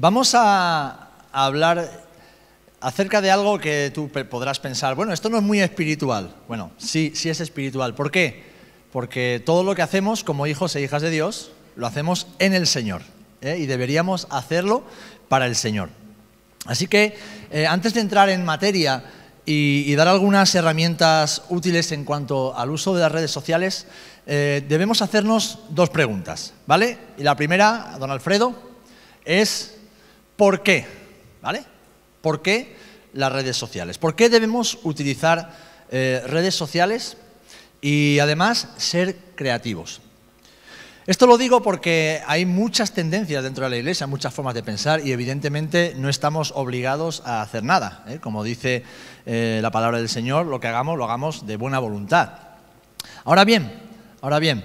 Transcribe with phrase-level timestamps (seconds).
[0.00, 2.08] vamos a hablar
[2.80, 6.34] acerca de algo que tú podrás pensar, bueno, esto no es muy espiritual.
[6.48, 7.94] Bueno, sí, sí es espiritual.
[7.94, 8.42] ¿Por qué?
[8.92, 12.66] Porque todo lo que hacemos como hijos e hijas de Dios, lo hacemos en el
[12.66, 13.02] Señor.
[13.42, 13.58] ¿eh?
[13.60, 14.84] Y deberíamos hacerlo
[15.28, 15.90] para el Señor.
[16.64, 17.18] Así que,
[17.50, 19.04] eh, antes de entrar en materia
[19.44, 23.86] y, dar algunas herramientas útiles en cuanto al uso de las redes sociales,
[24.26, 26.96] eh, debemos hacernos dos preguntas, ¿vale?
[27.18, 28.54] Y la primera, don Alfredo,
[29.24, 29.79] es
[30.40, 30.86] ¿por qué?
[31.42, 31.62] ¿Vale?
[32.22, 32.74] ¿Por qué
[33.12, 33.98] las redes sociales?
[33.98, 35.52] ¿Por qué debemos utilizar
[35.90, 37.18] eh, redes sociales
[37.82, 40.00] y además ser creativos?
[41.06, 45.06] Esto lo digo porque hay muchas tendencias dentro de la Iglesia, muchas formas de pensar
[45.06, 48.02] y evidentemente no estamos obligados a hacer nada.
[48.08, 48.18] ¿eh?
[48.18, 48.82] Como dice
[49.26, 52.30] eh, la palabra del Señor, lo que hagamos lo hagamos de buena voluntad.
[53.24, 53.70] Ahora bien,
[54.22, 54.64] ahora bien,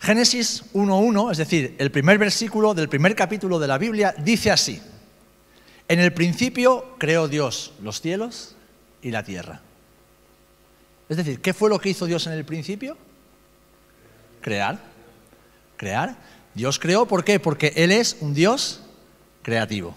[0.00, 4.80] Génesis 1.1, es decir, el primer versículo del primer capítulo de la Biblia, dice así.
[5.88, 8.56] En el principio creó Dios los cielos
[9.02, 9.60] y la tierra.
[11.08, 12.96] Es decir, ¿qué fue lo que hizo Dios en el principio?
[14.40, 14.94] Crear
[15.76, 16.16] crear.
[16.54, 17.40] Dios creó, ¿por qué?
[17.40, 18.80] Porque Él es un Dios
[19.42, 19.94] creativo.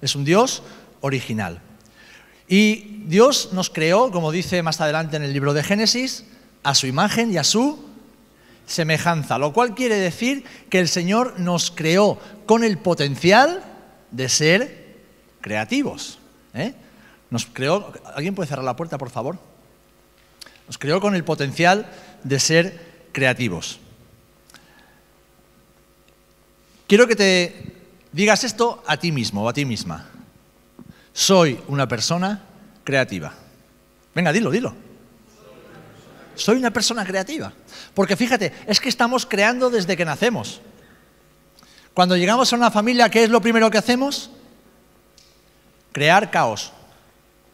[0.00, 0.62] Es un Dios
[1.00, 1.60] original.
[2.48, 6.24] Y Dios nos creó, como dice más adelante en el libro de Génesis,
[6.62, 7.84] a su imagen y a su
[8.66, 13.62] semejanza, lo cual quiere decir que el Señor nos creó con el potencial
[14.10, 14.83] de ser
[15.44, 16.18] creativos.
[16.54, 16.72] ¿eh?
[17.28, 19.38] Nos creó, ¿alguien puede cerrar la puerta, por favor?
[20.66, 21.86] Nos creó con el potencial
[22.22, 23.78] de ser creativos.
[26.86, 27.74] Quiero que te
[28.10, 30.08] digas esto a ti mismo o a ti misma.
[31.12, 32.42] Soy una persona
[32.82, 33.34] creativa.
[34.14, 34.74] Venga, dilo, dilo.
[36.36, 37.52] Soy una persona creativa.
[37.92, 40.62] Porque fíjate, es que estamos creando desde que nacemos.
[41.92, 44.30] Cuando llegamos a una familia, ¿qué es lo primero que hacemos?
[45.94, 46.72] Crear caos.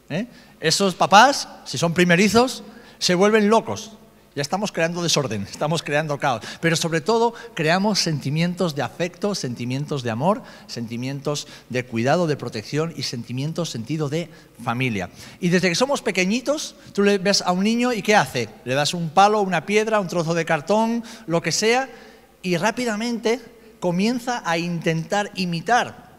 [0.09, 0.25] ¿Eh?
[0.59, 2.63] Esos papás, si son primerizos,
[2.97, 3.91] se vuelven locos.
[4.35, 10.01] Ya estamos creando desorden, estamos creando caos, pero sobre todo creamos sentimientos de afecto, sentimientos
[10.01, 14.27] de amor, sentimientos de cuidado, de protección y sentimientos, sentido de
[14.63, 15.11] familia.
[15.39, 18.49] Y desde que somos pequeñitos, tú le ves a un niño y ¿qué hace?
[18.65, 21.89] Le das un palo, una piedra, un trozo de cartón, lo que sea,
[22.41, 23.39] y rápidamente
[23.79, 26.10] comienza a intentar imitar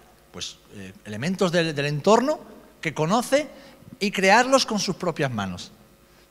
[0.75, 2.41] eh, elementos del entorno
[2.81, 3.49] que conoce
[4.00, 5.72] y crearlos con sus propias manos.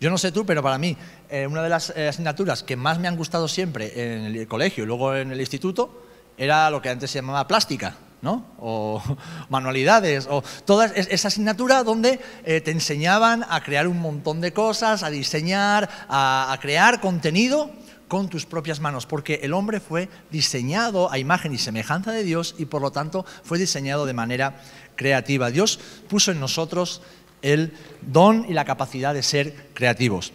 [0.02, 0.98] Yo no sé tú, pero para mí,
[1.30, 4.84] eh, una de las eh, asignaturas que más me han gustado siempre en el colegio
[4.84, 6.04] y luego en el instituto
[6.40, 8.48] era lo que antes se llamaba plástica, ¿no?
[8.58, 9.00] O
[9.50, 15.04] manualidades, o toda esa asignatura donde eh, te enseñaban a crear un montón de cosas,
[15.04, 17.70] a diseñar, a, a crear contenido
[18.12, 22.56] con tus propias manos, porque el hombre fue diseñado a imagen y semejanza de Dios
[22.58, 24.62] y por lo tanto fue diseñado de manera
[24.98, 25.50] creativa.
[25.50, 25.80] Dios
[26.10, 27.02] puso en nosotros
[27.42, 30.34] el don y la capacidad de ser creativos.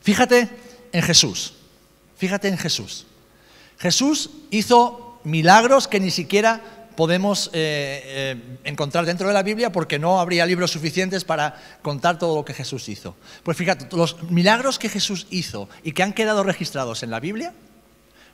[0.00, 0.48] Fíjate
[0.90, 1.52] en Jesús,
[2.16, 3.06] fíjate en Jesús.
[3.76, 6.62] Jesús hizo milagros que ni siquiera
[6.96, 12.18] podemos eh, eh, encontrar dentro de la Biblia porque no habría libros suficientes para contar
[12.18, 13.14] todo lo que Jesús hizo.
[13.42, 17.52] Pues fíjate, los milagros que Jesús hizo y que han quedado registrados en la Biblia,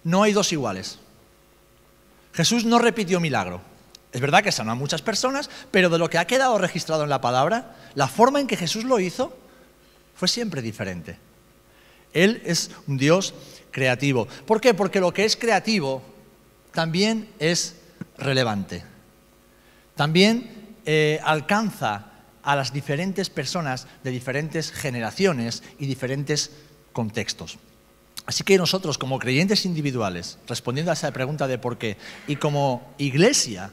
[0.05, 0.99] no hay dos iguales.
[2.33, 3.61] Jesús no repitió milagro.
[4.12, 7.11] Es verdad que sanó a muchas personas, pero de lo que ha quedado registrado en
[7.11, 9.37] la palabra, la forma en que Jesús lo hizo
[10.15, 11.19] fue siempre diferente.
[12.12, 13.34] Él es un Dios
[13.71, 14.29] creativo.
[14.47, 14.75] ¿Por qué?
[14.75, 16.03] Porque lo que es creativo
[16.73, 17.77] también es
[18.22, 18.84] relevante.
[19.94, 22.06] También eh, alcanza
[22.43, 26.50] a las diferentes personas de diferentes generaciones y diferentes
[26.93, 27.59] contextos.
[28.27, 31.97] Así que nosotros como creyentes individuales, respondiendo a esa pregunta de por qué,
[32.27, 33.72] y como iglesia,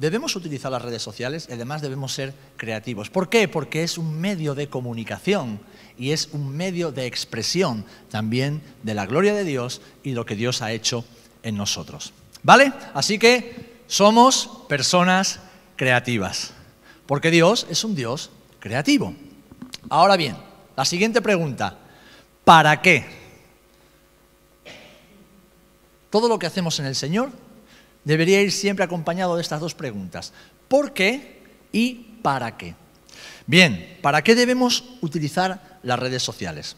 [0.00, 3.10] Debemos utilizar las redes sociales y además debemos ser creativos.
[3.10, 3.48] ¿Por qué?
[3.48, 5.60] Porque es un medio de comunicación
[5.98, 10.36] y es un medio de expresión también de la gloria de Dios y lo que
[10.36, 11.04] Dios ha hecho
[11.42, 12.14] en nosotros.
[12.42, 12.72] ¿Vale?
[12.94, 15.40] Así que somos personas
[15.76, 16.52] creativas,
[17.06, 19.14] porque Dios es un Dios creativo.
[19.88, 20.36] Ahora bien,
[20.76, 21.76] la siguiente pregunta,
[22.44, 23.04] ¿para qué?
[26.10, 27.30] Todo lo que hacemos en el Señor
[28.04, 30.32] debería ir siempre acompañado de estas dos preguntas.
[30.68, 32.74] ¿Por qué y para qué?
[33.46, 36.76] Bien, ¿para qué debemos utilizar las redes sociales?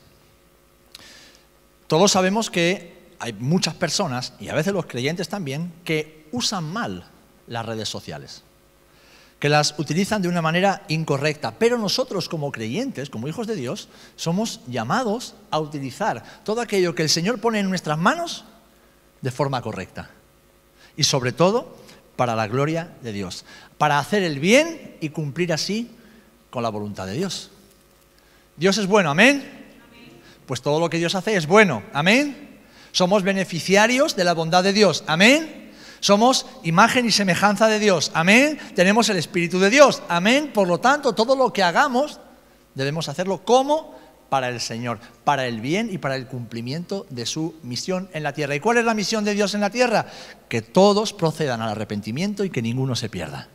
[1.87, 2.92] Todos sabemos que
[3.23, 7.07] hay muchas personas, y a veces los creyentes también, que usan mal
[7.47, 8.43] las redes sociales,
[9.39, 11.53] que las utilizan de una manera incorrecta.
[11.57, 17.03] Pero nosotros como creyentes, como hijos de Dios, somos llamados a utilizar todo aquello que
[17.03, 18.45] el Señor pone en nuestras manos
[19.21, 20.11] de forma correcta
[20.97, 21.77] y sobre todo
[22.17, 23.45] para la gloria de Dios,
[23.79, 25.93] para hacer el bien y cumplir así
[26.51, 27.53] con la voluntad de Dios.
[28.57, 29.61] Dios es bueno, amén.
[30.45, 32.52] Pues todo lo que Dios hace es bueno, amén.
[32.93, 35.73] Somos beneficiarios de la bondad de Dios, amén.
[36.01, 38.59] Somos imagen y semejanza de Dios, amén.
[38.75, 40.51] Tenemos el Espíritu de Dios, amén.
[40.53, 42.21] Por lo tanto, todo lo que hagamos
[42.75, 43.97] debemos hacerlo como
[44.29, 48.33] para el Señor, para el bien y para el cumplimiento de su misión en la
[48.33, 48.55] tierra.
[48.55, 50.07] ¿Y cuál es la misión de Dios en la tierra?
[50.49, 53.49] Que todos procedan al arrepentimiento y que ninguno se pierda.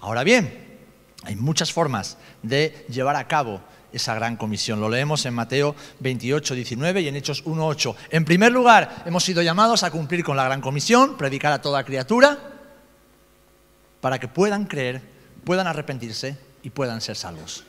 [0.00, 0.78] Ahora bien,
[1.22, 3.60] hay muchas formas de llevar a cabo
[3.96, 4.80] esa gran comisión.
[4.80, 7.96] Lo leemos en Mateo 28, 19 y en Hechos 1, 8.
[8.10, 11.84] En primer lugar, hemos sido llamados a cumplir con la gran comisión, predicar a toda
[11.84, 12.38] criatura,
[14.00, 15.02] para que puedan creer,
[15.44, 17.64] puedan arrepentirse y puedan ser salvos.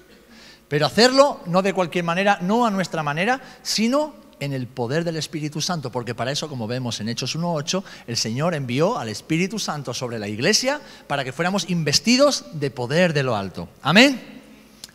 [0.67, 5.15] Pero hacerlo no de cualquier manera, no a nuestra manera, sino en el poder del
[5.15, 9.57] Espíritu Santo, porque para eso, como vemos en Hechos 1.8, el Señor envió al Espíritu
[9.57, 13.69] Santo sobre la iglesia para que fuéramos investidos de poder de lo alto.
[13.81, 14.37] Amén.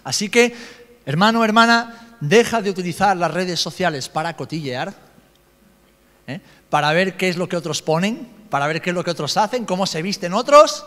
[0.04, 0.54] Así que,
[1.06, 4.94] hermano, hermana, deja de utilizar las redes sociales para cotillear,
[6.26, 6.40] ¿eh?
[6.70, 9.36] para ver qué es lo que otros ponen, para ver qué es lo que otros
[9.36, 10.84] hacen, cómo se visten otros,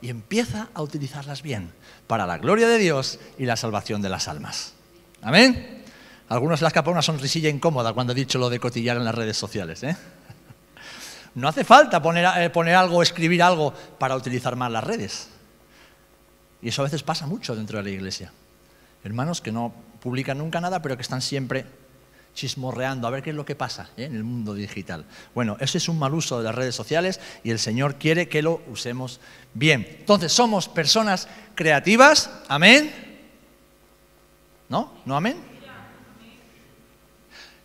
[0.00, 1.72] y empieza a utilizarlas bien
[2.06, 4.74] para la gloria de Dios y la salvación de las almas.
[5.22, 5.84] Amén.
[6.28, 9.14] Algunos le ha escapado una sonrisilla incómoda cuando he dicho lo de cotillar en las
[9.14, 9.82] redes sociales.
[9.82, 9.96] ¿eh?
[11.34, 15.28] No hace falta poner, eh, poner algo, escribir algo para utilizar más las redes.
[16.60, 18.32] Y eso a veces pasa mucho dentro de la iglesia.
[19.04, 21.66] Hermanos que no publican nunca nada, pero que están siempre
[22.34, 24.04] chismorreando a ver qué es lo que pasa ¿eh?
[24.04, 25.04] en el mundo digital.
[25.34, 28.42] Bueno, ese es un mal uso de las redes sociales y el Señor quiere que
[28.42, 29.20] lo usemos
[29.54, 29.86] bien.
[30.00, 32.92] Entonces, somos personas creativas, amén.
[34.68, 34.92] ¿No?
[35.04, 35.36] ¿No amén?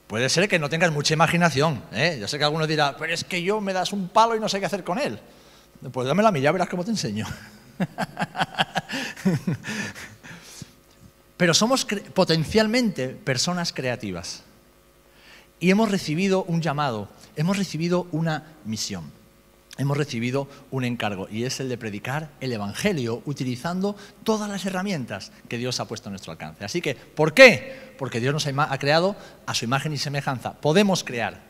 [0.08, 1.84] Puede ser que no tengas mucha imaginación.
[1.92, 2.18] ¿eh?
[2.20, 4.48] Yo sé que algunos dirán, pero es que yo me das un palo y no
[4.48, 5.20] sé qué hacer con él.
[5.92, 7.26] Pues dame la mía, verás cómo te enseño.
[11.38, 14.44] pero somos potencialmente personas creativas.
[15.60, 19.12] Y hemos recibido un llamado, hemos recibido una misión,
[19.78, 25.32] hemos recibido un encargo y es el de predicar el Evangelio utilizando todas las herramientas
[25.48, 26.66] que Dios ha puesto a nuestro alcance.
[26.66, 27.94] Así que, ¿por qué?
[27.98, 30.54] Porque Dios nos ha creado a su imagen y semejanza.
[30.54, 31.42] Podemos crear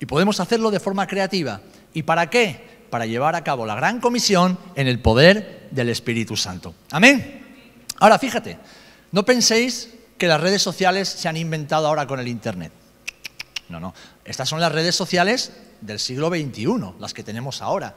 [0.00, 1.60] y podemos hacerlo de forma creativa.
[1.92, 2.76] ¿Y para qué?
[2.90, 6.74] Para llevar a cabo la gran comisión en el poder del Espíritu Santo.
[6.90, 7.42] Amén.
[7.98, 8.58] Ahora, fíjate,
[9.12, 12.72] no penséis que las redes sociales se han inventado ahora con el Internet.
[13.68, 13.94] No, no.
[14.24, 16.66] Estas son las redes sociales del siglo XXI,
[16.98, 17.94] las que tenemos ahora.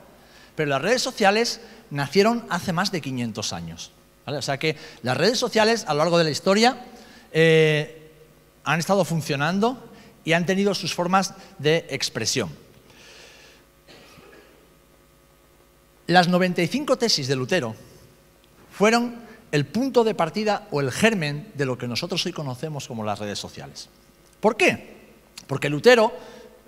[0.55, 3.91] Pero las redes sociales nacieron hace más de 500 años.
[4.25, 6.85] O sea que las redes sociales a lo largo de la historia
[7.31, 8.11] eh,
[8.63, 9.89] han estado funcionando
[10.23, 12.49] y han tenido sus formas de expresión.
[16.07, 17.75] Las 95 tesis de Lutero
[18.71, 23.03] fueron el punto de partida o el germen de lo que nosotros hoy conocemos como
[23.03, 23.89] las redes sociales.
[24.39, 24.97] ¿Por qué?
[25.47, 26.13] Porque Lutero,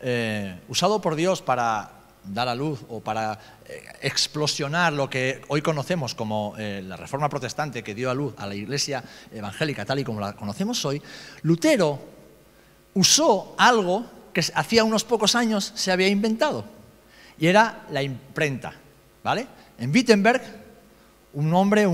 [0.01, 1.91] eh, usado por Dios para
[2.23, 7.29] dar a luz o para eh, explosionar lo que hoy conocemos como eh, la reforma
[7.29, 11.01] protestante que dio a luz a la iglesia evangélica tal y como la conocemos hoy,
[11.43, 11.99] Lutero
[12.93, 16.65] usó algo que hacía unos pocos años se había inventado
[17.37, 18.73] y era la imprenta,
[19.23, 19.47] ¿vale?
[19.79, 20.41] En Wittenberg
[21.33, 21.87] un hombre,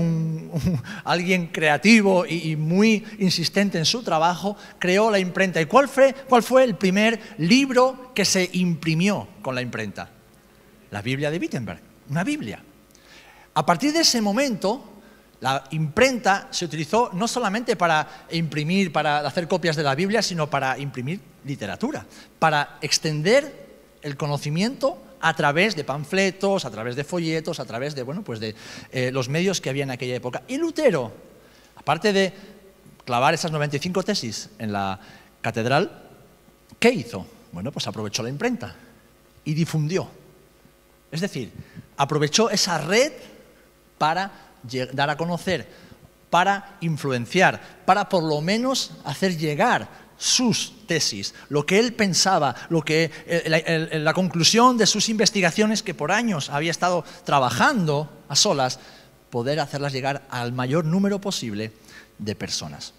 [1.04, 5.60] alguien creativo y, muy insistente en su trabajo, creó la imprenta.
[5.60, 10.10] ¿Y cuál fue, cuál fue el primer libro que se imprimió con la imprenta?
[10.90, 11.80] La Biblia de Wittenberg,
[12.10, 12.62] una Biblia.
[13.54, 14.84] A partir de ese momento,
[15.40, 20.50] la imprenta se utilizó no solamente para imprimir, para hacer copias de la Biblia, sino
[20.50, 22.04] para imprimir literatura,
[22.38, 23.68] para extender
[24.02, 28.40] el conocimiento a través de panfletos, a través de folletos, a través de, bueno, pues
[28.40, 28.54] de
[28.92, 30.42] eh, los medios que había en aquella época.
[30.48, 31.12] Y Lutero,
[31.76, 32.32] aparte de
[33.04, 35.00] clavar esas 95 tesis en la
[35.40, 36.02] catedral,
[36.78, 37.26] ¿qué hizo?
[37.52, 38.74] Bueno, pues aprovechó la imprenta
[39.44, 40.08] y difundió.
[41.10, 41.52] Es decir,
[41.96, 43.12] aprovechó esa red
[43.96, 44.30] para
[44.92, 45.66] dar a conocer,
[46.30, 52.82] para influenciar, para por lo menos hacer llegar sus tesis, lo que él pensaba, lo
[52.82, 58.80] que, eh, la, conclusión de sus investigaciones que por años había estado trabajando a solas,
[59.30, 61.72] poder hacerlas llegar al mayor número posible
[62.18, 62.94] de personas.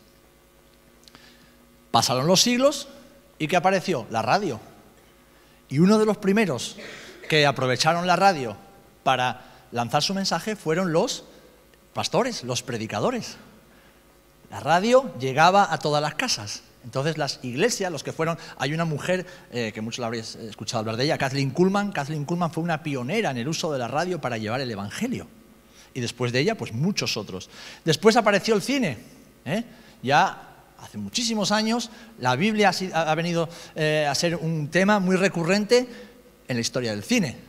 [1.92, 2.88] Pasaron los siglos
[3.38, 4.08] y ¿qué apareció?
[4.10, 4.62] La radio.
[5.68, 6.78] Y uno de los primeros
[7.28, 8.56] que aprovecharon la radio
[9.04, 11.26] para lanzar su mensaje fueron los
[11.94, 13.36] pastores, los predicadores.
[14.50, 18.84] La radio llegaba a todas las casas Entonces las iglesias, los que fueron, hay una
[18.84, 21.92] mujer eh, que muchos la habréis escuchado hablar de ella, Kathleen Kuhlman.
[21.92, 25.28] Kathleen Kuhlman fue una pionera en el uso de la radio para llevar el Evangelio.
[25.94, 27.52] Y después de ella, pues muchos otros.
[27.86, 28.98] Después apareció el cine.
[29.46, 29.64] ¿eh?
[30.02, 35.88] Ya hace muchísimos años la Biblia ha, venido eh, a ser un tema muy recurrente
[36.48, 37.49] en la historia del cine.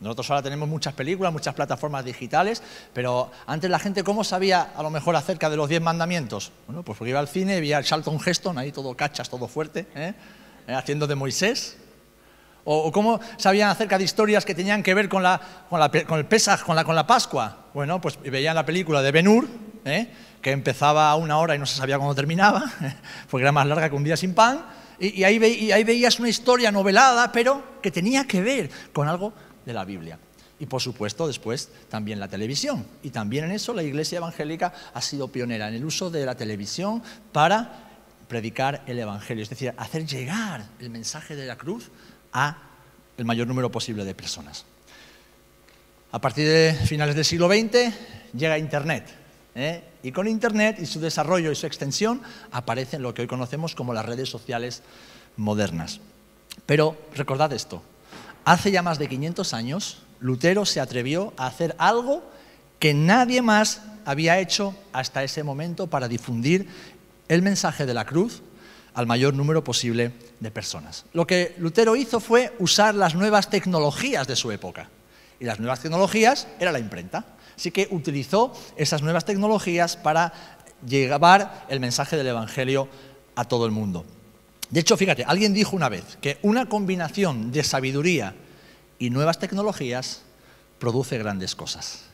[0.00, 2.62] Nosotros ahora tenemos muchas películas, muchas plataformas digitales,
[2.94, 6.52] pero antes la gente, ¿cómo sabía a lo mejor acerca de los diez mandamientos?
[6.66, 9.86] Bueno, pues porque iba al cine, veía el Charlton Heston, ahí todo cachas, todo fuerte,
[9.94, 10.14] ¿eh?
[10.66, 10.74] ¿Eh?
[10.74, 11.76] haciendo de Moisés.
[12.64, 16.62] O, cómo sabían acerca de historias que tenían que ver con, la, con, el Pesaj,
[16.62, 17.66] con la, con la Pascua.
[17.74, 19.48] Bueno, pues veían la película de Ben Hur,
[19.84, 20.08] ¿eh?
[20.40, 22.64] que empezaba a una hora y no se sabía cuándo terminaba,
[23.30, 24.64] porque era más larga que un día sin pan,
[24.98, 29.32] y ahí veías una historia novelada, pero que tenía que ver con algo
[29.64, 30.18] de la Biblia.
[30.58, 32.84] Y por supuesto después también la televisión.
[33.02, 36.34] Y también en eso la Iglesia Evangélica ha sido pionera en el uso de la
[36.34, 37.02] televisión
[37.32, 37.88] para
[38.28, 41.90] predicar el Evangelio, es decir, hacer llegar el mensaje de la cruz
[42.32, 42.58] a
[43.16, 44.64] el mayor número posible de personas.
[46.12, 47.92] A partir de finales del siglo XX
[48.34, 49.06] llega Internet.
[49.54, 49.82] ¿eh?
[50.02, 53.94] Y con Internet y su desarrollo y su extensión aparecen lo que hoy conocemos como
[53.94, 54.82] las redes sociales
[55.36, 56.00] modernas.
[56.66, 57.82] Pero recordad esto,
[58.44, 62.22] Hace ya más de 500 años, Lutero se atrevió a hacer algo
[62.78, 66.68] que nadie más había hecho hasta ese momento para difundir
[67.28, 68.42] el mensaje de la cruz
[68.94, 71.04] al mayor número posible de personas.
[71.12, 74.88] Lo que Lutero hizo fue usar las nuevas tecnologías de su época.
[75.38, 77.24] Y las nuevas tecnologías era la imprenta.
[77.56, 80.32] Así que utilizó esas nuevas tecnologías para
[80.86, 82.88] llevar el mensaje del Evangelio
[83.36, 84.04] a todo el mundo.
[84.70, 88.34] De hecho, fíjate, alguien dijo una vez que una combinación de sabiduría
[88.98, 90.22] y nuevas tecnologías
[90.78, 92.04] produce grandes cosas.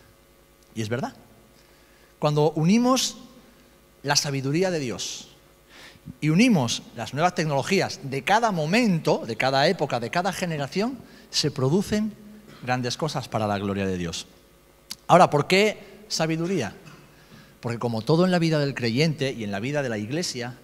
[0.74, 1.14] Y es verdad.
[2.18, 3.18] Cuando unimos
[4.02, 5.28] la sabiduría de Dios
[6.20, 10.98] y unimos las nuevas tecnologías de cada momento, de cada época, de cada generación,
[11.30, 12.14] se producen
[12.62, 14.26] grandes cosas para la gloria de Dios.
[15.08, 16.74] Ahora, ¿por qué sabiduría?
[17.60, 20.56] Porque como todo en la vida del creyente y en la vida de la iglesia,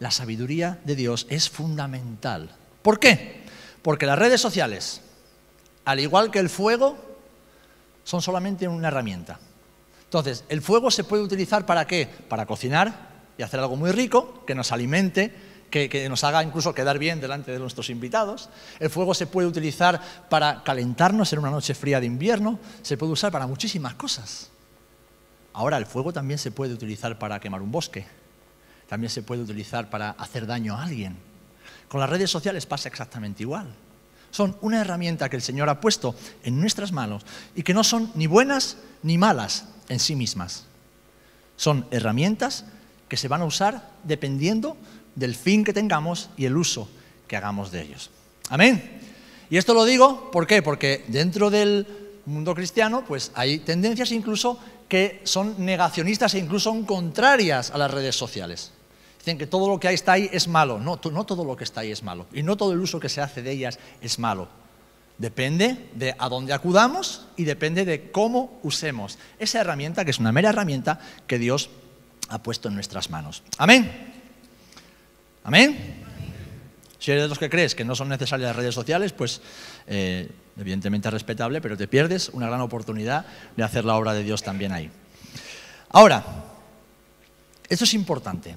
[0.00, 2.50] la sabiduría de Dios es fundamental.
[2.82, 3.44] ¿Por qué?
[3.82, 5.00] Porque las redes sociales,
[5.84, 6.96] al igual que el fuego,
[8.04, 9.38] son solamente una herramienta.
[10.04, 12.08] Entonces, el fuego se puede utilizar para qué?
[12.28, 15.34] Para cocinar y hacer algo muy rico, que nos alimente,
[15.70, 18.48] que, nos haga incluso quedar bien delante de nuestros invitados.
[18.80, 23.12] El fuego se puede utilizar para calentarnos en una noche fría de invierno, se puede
[23.12, 24.50] usar para muchísimas cosas.
[25.52, 28.06] Ahora, el fuego también se puede utilizar para quemar un bosque,
[28.88, 31.16] también se puede utilizar para hacer daño a alguien.
[31.88, 33.66] Con las redes sociales pasa exactamente igual.
[34.30, 38.10] Son una herramienta que el Señor ha puesto en nuestras manos y que no son
[38.14, 40.64] ni buenas ni malas en sí mismas.
[41.56, 42.64] Son herramientas
[43.08, 44.76] que se van a usar dependiendo
[45.14, 46.88] del fin que tengamos y el uso
[47.26, 48.10] que hagamos de ellos.
[48.48, 49.00] Amén.
[49.50, 50.30] Y esto lo digo.
[50.30, 51.86] Porque dentro del
[52.26, 57.90] mundo cristiano, pues hay tendencias incluso que son negacionistas e incluso son contrarias a las
[57.90, 58.72] redes sociales.
[59.28, 60.78] Dicen que todo lo que está ahí es malo.
[60.78, 62.24] No, no todo lo que está ahí es malo.
[62.32, 64.48] Y no todo el uso que se hace de ellas es malo.
[65.18, 70.32] Depende de a dónde acudamos y depende de cómo usemos esa herramienta, que es una
[70.32, 71.68] mera herramienta que Dios
[72.30, 73.42] ha puesto en nuestras manos.
[73.58, 74.14] Amén.
[75.44, 76.06] Amén.
[76.98, 79.42] Si eres de los que crees que no son necesarias las redes sociales, pues
[79.88, 84.22] eh, evidentemente es respetable, pero te pierdes una gran oportunidad de hacer la obra de
[84.22, 84.90] Dios también ahí.
[85.90, 86.24] Ahora,
[87.68, 88.56] esto es importante.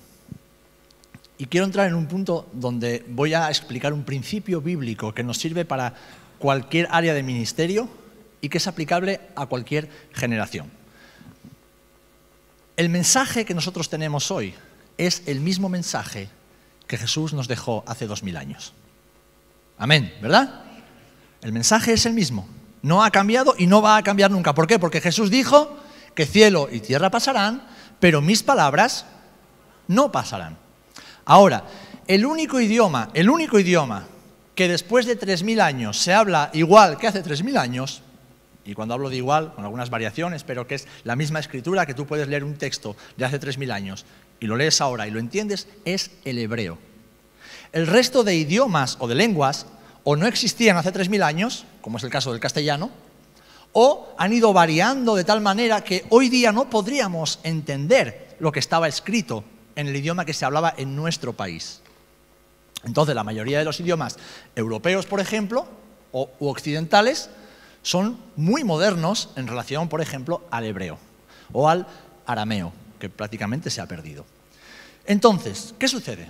[1.41, 5.39] Y quiero entrar en un punto donde voy a explicar un principio bíblico que nos
[5.39, 5.95] sirve para
[6.37, 7.89] cualquier área de ministerio
[8.41, 10.69] y que es aplicable a cualquier generación.
[12.77, 14.53] El mensaje que nosotros tenemos hoy
[14.99, 16.29] es el mismo mensaje
[16.85, 18.73] que Jesús nos dejó hace dos mil años.
[19.79, 20.61] Amén, ¿verdad?
[21.41, 22.47] El mensaje es el mismo.
[22.83, 24.53] No ha cambiado y no va a cambiar nunca.
[24.53, 24.77] ¿Por qué?
[24.77, 25.75] Porque Jesús dijo
[26.13, 27.63] que cielo y tierra pasarán,
[27.99, 29.07] pero mis palabras
[29.87, 30.61] no pasarán.
[31.25, 31.63] Ahora,
[32.07, 34.07] el único idioma, el único idioma
[34.55, 38.01] que después de 3.000 años se habla igual que hace 3.000 años,
[38.65, 41.93] y cuando hablo de igual, con algunas variaciones, pero que es la misma escritura, que
[41.93, 44.05] tú puedes leer un texto de hace 3.000 años
[44.39, 46.77] y lo lees ahora y lo entiendes, es el hebreo.
[47.71, 49.67] El resto de idiomas o de lenguas
[50.03, 52.89] o no existían hace 3.000 años, como es el caso del castellano,
[53.73, 58.59] o han ido variando de tal manera que hoy día no podríamos entender lo que
[58.59, 59.43] estaba escrito
[59.81, 61.81] en el idioma que se hablaba en nuestro país.
[62.83, 64.17] Entonces, la mayoría de los idiomas
[64.55, 65.67] europeos, por ejemplo,
[66.11, 67.29] o u occidentales,
[67.83, 70.97] son muy modernos en relación, por ejemplo, al hebreo
[71.51, 71.87] o al
[72.25, 74.25] arameo, que prácticamente se ha perdido.
[75.05, 76.29] Entonces, ¿qué sucede?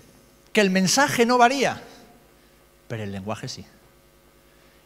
[0.52, 1.82] que el mensaje no varía,
[2.88, 3.66] pero el lenguaje sí.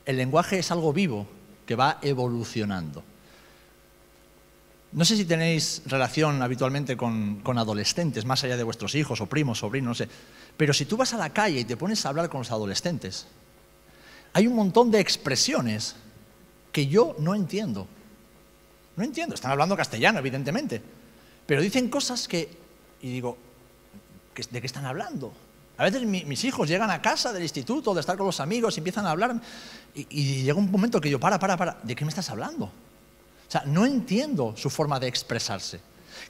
[0.05, 1.27] El lenguaje es algo vivo
[1.65, 3.03] que va evolucionando.
[4.95, 9.59] No sé si tenéis relación habitualmente con, adolescentes, más allá de vuestros hijos o primos,
[9.59, 10.09] sobrinos, no sé.
[10.55, 13.27] Pero si tú vas a la calle y te pones a hablar con los adolescentes,
[14.31, 15.97] hay un montón de expresiones
[16.71, 17.87] que yo no entiendo.
[18.95, 20.81] No entiendo, están hablando castellano, evidentemente,
[21.45, 22.49] pero dicen cosas que,
[23.01, 23.37] y digo,
[24.49, 25.33] ¿de qué están hablando?
[25.77, 28.79] A veces mis hijos llegan a casa del instituto, de estar con los amigos, y
[28.79, 29.41] empiezan a hablar,
[29.93, 32.71] y llega un momento que yo, para, para, para, ¿de qué me estás hablando?
[33.47, 35.79] O sea, no entiendo su forma de expresarse.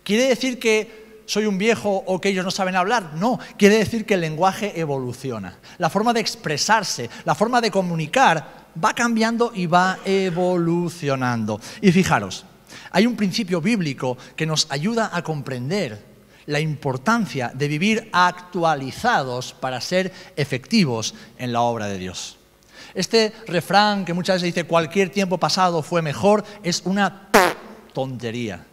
[0.04, 3.14] ¿Quiere decir que soy un viejo o que ellos no saben hablar?
[3.16, 5.58] No, quiere decir que el lenguaje evoluciona.
[5.78, 11.60] La forma de expresarse, la forma de comunicar va cambiando y va evolucionando.
[11.82, 12.46] Y fijaros,
[12.92, 19.82] hay un principio bíblico que nos ayuda a comprender la importancia de vivir actualizados para
[19.82, 22.35] ser efectivos en la obra de Dios.
[22.96, 27.30] Este refrán que muchas veces dice cualquier tiempo pasado fue mejor es una
[27.94, 28.66] tontería.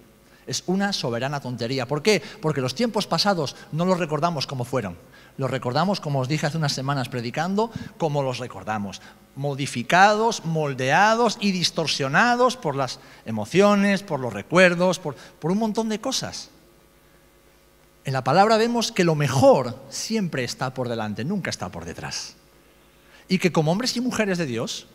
[0.46, 1.86] Es una soberana tontería.
[1.86, 2.22] ¿Por qué?
[2.40, 4.96] Porque los tiempos pasados no los recordamos como fueron.
[5.38, 9.00] Los recordamos, como os dije hace unas semanas predicando, como los recordamos.
[9.34, 16.00] Modificados, moldeados y distorsionados por las emociones, por los recuerdos, por, por un montón de
[16.00, 16.50] cosas.
[18.04, 22.36] En la palabra vemos que lo mejor siempre está por delante, nunca está por detrás
[23.32, 24.86] y que como hombres y mujeres de Dios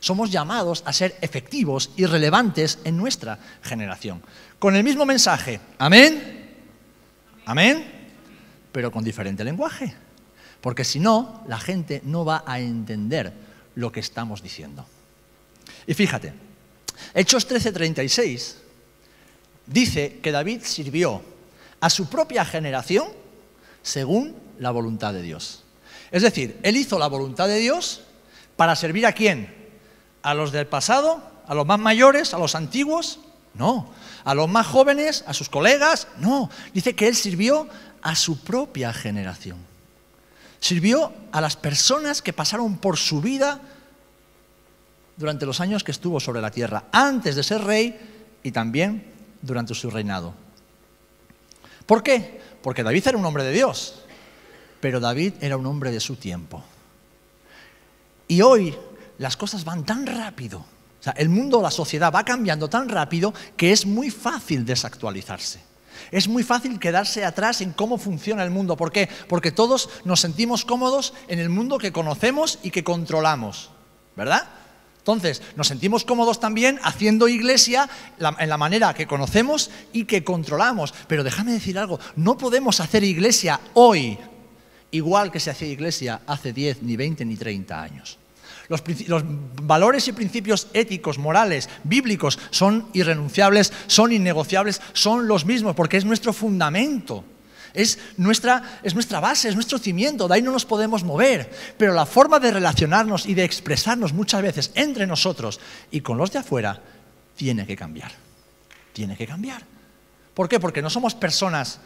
[0.00, 4.22] somos llamados a ser efectivos y relevantes en nuestra generación.
[4.58, 6.54] Con el mismo mensaje, amén,
[7.44, 7.84] amén,
[8.72, 9.94] pero con diferente lenguaje.
[10.62, 13.30] Porque si no, la gente no va a entender
[13.74, 14.86] lo que estamos diciendo.
[15.86, 16.32] Y fíjate,
[17.12, 18.54] Hechos 13:36
[19.66, 21.20] dice que David sirvió
[21.78, 23.08] a su propia generación
[23.82, 25.62] según la voluntad de Dios.
[26.12, 28.02] Es decir, él hizo la voluntad de Dios
[28.56, 29.52] para servir a quién?
[30.22, 31.22] ¿A los del pasado?
[31.48, 32.34] ¿A los más mayores?
[32.34, 33.18] ¿A los antiguos?
[33.54, 33.90] No.
[34.24, 35.24] ¿A los más jóvenes?
[35.26, 36.06] ¿A sus colegas?
[36.18, 36.50] No.
[36.74, 37.66] Dice que él sirvió
[38.02, 39.58] a su propia generación.
[40.60, 43.60] Sirvió a las personas que pasaron por su vida
[45.16, 49.74] durante los años que estuvo sobre la tierra, antes de ser rey y también durante
[49.74, 50.34] su reinado.
[51.86, 52.40] ¿Por qué?
[52.62, 54.01] Porque David era un hombre de Dios.
[54.82, 56.60] Pero David era un hombre de su tiempo.
[58.26, 58.74] Y hoy
[59.18, 63.32] las cosas van tan rápido, o sea, el mundo, la sociedad va cambiando tan rápido
[63.56, 65.60] que es muy fácil desactualizarse.
[66.10, 68.76] Es muy fácil quedarse atrás en cómo funciona el mundo.
[68.76, 69.08] ¿Por qué?
[69.28, 73.70] Porque todos nos sentimos cómodos en el mundo que conocemos y que controlamos.
[74.16, 74.48] ¿Verdad?
[74.98, 80.92] Entonces, nos sentimos cómodos también haciendo iglesia en la manera que conocemos y que controlamos.
[81.06, 84.18] Pero déjame decir algo, no podemos hacer iglesia hoy
[84.92, 88.18] igual que se hacía iglesia hace 10, ni 20, ni 30 años.
[88.68, 89.24] Los,
[89.62, 96.04] valores y principios éticos, morales, bíblicos son irrenunciables, son innegociables, son los mismos, porque es
[96.04, 97.24] nuestro fundamento.
[97.74, 101.50] Es nuestra, es nuestra base, es nuestro cimiento, de ahí no nos podemos mover.
[101.78, 105.58] Pero la forma de relacionarnos y de expresarnos muchas veces entre nosotros
[105.90, 106.80] y con los de afuera
[107.36, 108.12] tiene que cambiar.
[108.92, 109.62] Tiene que cambiar.
[110.34, 110.60] ¿Por qué?
[110.60, 111.80] Porque no somos personas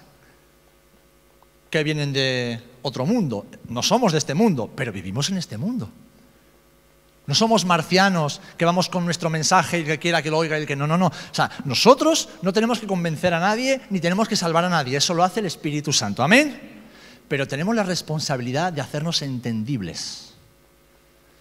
[1.78, 3.46] que vienen de otro mundo.
[3.68, 5.90] No somos de este mundo, pero vivimos en este mundo.
[7.26, 10.62] No somos marcianos que vamos con nuestro mensaje y que quiera que lo oiga y
[10.62, 11.08] el que no, no, no.
[11.08, 14.96] O sea, nosotros no tenemos que convencer a nadie ni tenemos que salvar a nadie.
[14.96, 16.22] Eso lo hace el Espíritu Santo.
[16.22, 16.76] Amén.
[17.26, 20.35] Pero tenemos la responsabilidad de hacernos entendibles.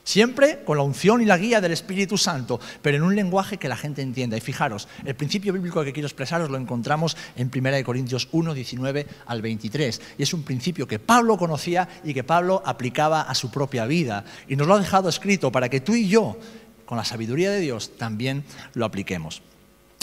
[0.06, 3.68] Siempre con la unción y la guía del Espíritu Santo, pero en un lenguaje que
[3.68, 4.38] la gente entienda.
[4.38, 9.08] Y fijaros, el principio bíblico que quiero expresaros lo encontramos en 1 Corintios 1, 19
[9.26, 10.02] al 23.
[10.20, 14.24] Y es un principio que Pablo conocía y que Pablo aplicaba a su propia vida.
[14.48, 16.38] Y nos lo ha dejado escrito para que tú y yo,
[16.86, 18.44] con la sabiduría de Dios, también
[18.76, 19.42] lo apliquemos.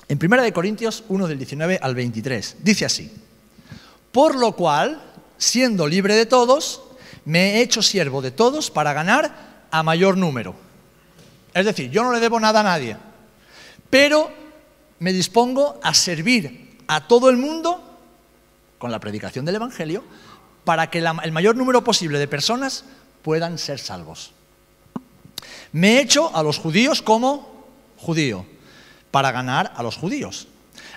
[0.08, 3.08] En 1 Corintios 1, del 19 al 23, dice así,
[4.10, 5.00] por lo cual,
[5.38, 6.82] siendo libre de todos,
[7.24, 10.54] me he hecho siervo de todos para ganar a mayor número.
[11.52, 12.96] Es decir, yo no le debo nada a nadie,
[13.90, 14.30] pero
[15.00, 17.82] me dispongo a servir a todo el mundo
[18.78, 20.04] con la predicación del Evangelio
[20.64, 22.84] para que el mayor número posible de personas
[23.22, 24.32] puedan ser salvos.
[25.72, 28.46] Me he hecho a los judíos como judío,
[29.10, 30.48] para ganar a los judíos.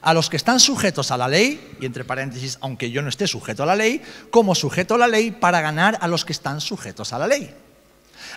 [0.02, 3.28] A los que están sujetos a la ley, y entre paréntesis, aunque yo no esté
[3.28, 6.62] sujeto a la ley, como sujeto a la ley para ganar a los que están
[6.62, 7.54] sujetos a la ley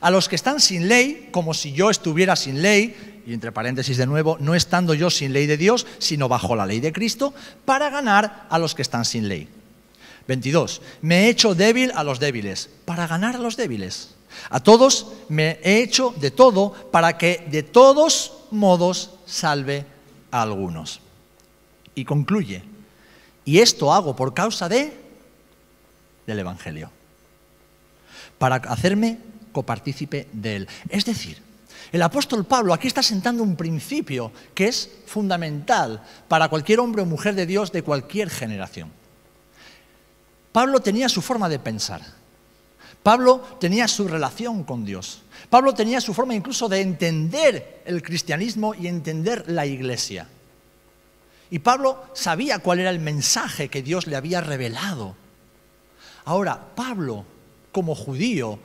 [0.01, 3.97] a los que están sin ley, como si yo estuviera sin ley, y entre paréntesis
[3.97, 7.35] de nuevo, no estando yo sin ley de Dios, sino bajo la ley de Cristo,
[7.65, 9.49] para ganar a los que están sin ley.
[10.27, 10.83] 22.
[11.03, 14.15] Me he hecho débil a los débiles, para ganar a los débiles.
[14.51, 19.85] A todos me he hecho de todo para que de todos modos salve
[20.31, 21.01] a algunos.
[21.95, 22.63] Y concluye,
[23.45, 24.93] y esto hago por causa de
[26.27, 26.91] del Evangelio,
[28.39, 29.19] para hacerme
[29.53, 30.69] copartícipe de él.
[30.89, 31.39] Es decir,
[31.93, 37.07] el apóstol Pablo aquí está sentando un principio que es fundamental para cualquier hombre o
[37.07, 38.91] mujer de Dios de cualquier generación.
[40.53, 42.03] Pablo tenía su forma de pensar.
[43.03, 45.23] Pablo tenía su relación con Dios.
[45.49, 50.29] Pablo tenía su forma incluso de entender el cristianismo y entender la iglesia.
[51.51, 55.17] Y Pablo sabía cuál era el mensaje que Dios le había revelado.
[56.27, 57.25] Ahora, Pablo,
[57.73, 58.59] como judío,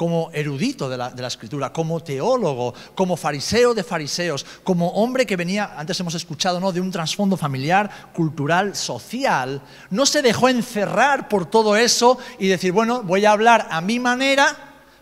[0.00, 5.74] como erudito de la, escritura, como teólogo, como fariseo de fariseos, como hombre que venía,
[5.76, 6.72] antes hemos escuchado, ¿no?
[6.72, 9.60] de un trasfondo familiar, cultural, social,
[9.90, 14.00] no se dejó encerrar por todo eso y decir, bueno, voy a hablar a mi
[14.00, 14.56] manera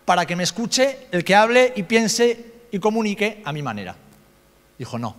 [0.05, 3.95] para que me escuche el que hable y piense y comunique a mi manera.
[4.77, 5.15] Dijo, no,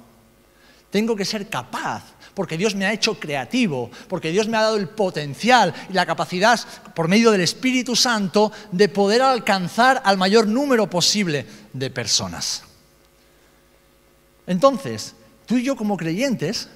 [0.89, 2.03] tengo que ser capaz
[2.39, 6.05] porque Dios me ha hecho creativo, porque Dios me ha dado el potencial y la
[6.05, 6.57] capacidad,
[6.95, 12.63] por medio del Espíritu Santo, de poder alcanzar al mayor número posible de personas.
[14.47, 16.69] Entonces, tú y yo como creyentes,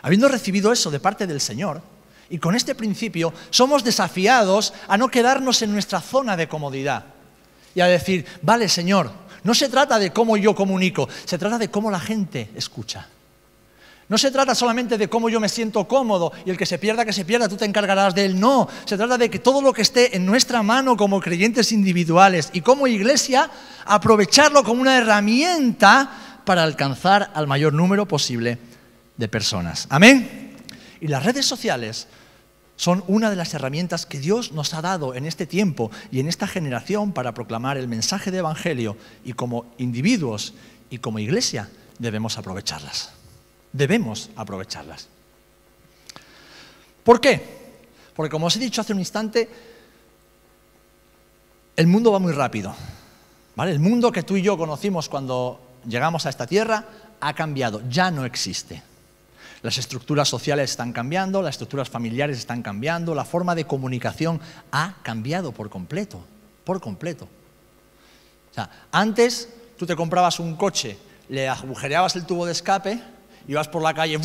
[0.00, 1.82] habiendo recibido eso de parte del Señor,
[2.30, 7.04] y con este principio somos desafiados a no quedarnos en nuestra zona de comodidad
[7.74, 9.12] y a decir, vale Señor,
[9.44, 13.06] no se trata de cómo yo comunico, se trata de cómo la gente escucha.
[14.08, 17.04] No se trata solamente de cómo yo me siento cómodo y el que se pierda,
[17.04, 18.40] que se pierda, tú te encargarás de él.
[18.40, 22.48] No, se trata de que todo lo que esté en nuestra mano como creyentes individuales
[22.54, 23.50] y como iglesia,
[23.84, 28.58] aprovecharlo como una herramienta para alcanzar al mayor número posible
[29.18, 29.86] de personas.
[29.90, 30.56] Amén.
[31.02, 32.06] Y las redes sociales
[32.76, 36.28] son una de las herramientas que Dios nos ha dado en este tiempo y en
[36.28, 40.54] esta generación para proclamar el mensaje de Evangelio y como individuos
[40.88, 41.68] y como iglesia
[41.98, 43.17] debemos aprovecharlas
[43.72, 45.08] debemos aprovecharlas.
[47.04, 47.42] ¿Por qué?
[48.14, 49.48] Porque como os he dicho hace un instante,
[51.76, 52.74] el mundo va muy rápido.
[53.54, 53.72] ¿vale?
[53.72, 56.84] El mundo que tú y yo conocimos cuando llegamos a esta tierra
[57.20, 58.82] ha cambiado, ya no existe.
[59.62, 64.96] Las estructuras sociales están cambiando, las estructuras familiares están cambiando, la forma de comunicación ha
[65.02, 66.20] cambiado por completo,
[66.64, 67.28] por completo.
[68.50, 70.96] O sea, antes tú te comprabas un coche,
[71.28, 73.02] le agujereabas el tubo de escape,
[73.48, 74.20] ibas por la calle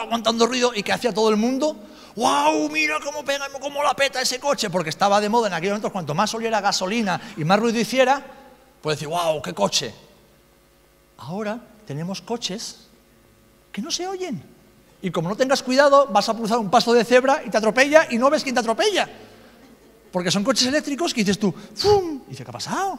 [0.00, 1.76] aguantando ruido y que hacía todo el mundo,
[2.16, 2.68] ¡wow!
[2.70, 5.92] Mira cómo pega, cómo la peta ese coche, porque estaba de moda en aquel momento,
[5.92, 8.24] cuanto más oliera gasolina y más ruido hiciera,
[8.80, 9.42] pues decir, ¡wow!
[9.42, 9.94] ¡Qué coche!
[11.18, 12.88] Ahora tenemos coches
[13.70, 14.42] que no se oyen.
[15.02, 18.08] Y como no tengas cuidado, vas a cruzar un paso de cebra y te atropella
[18.10, 19.08] y no ves quién te atropella.
[20.10, 22.22] Porque son coches eléctricos que dices tú, ¡fum!
[22.26, 22.98] Y dice, ¿qué ha pasado?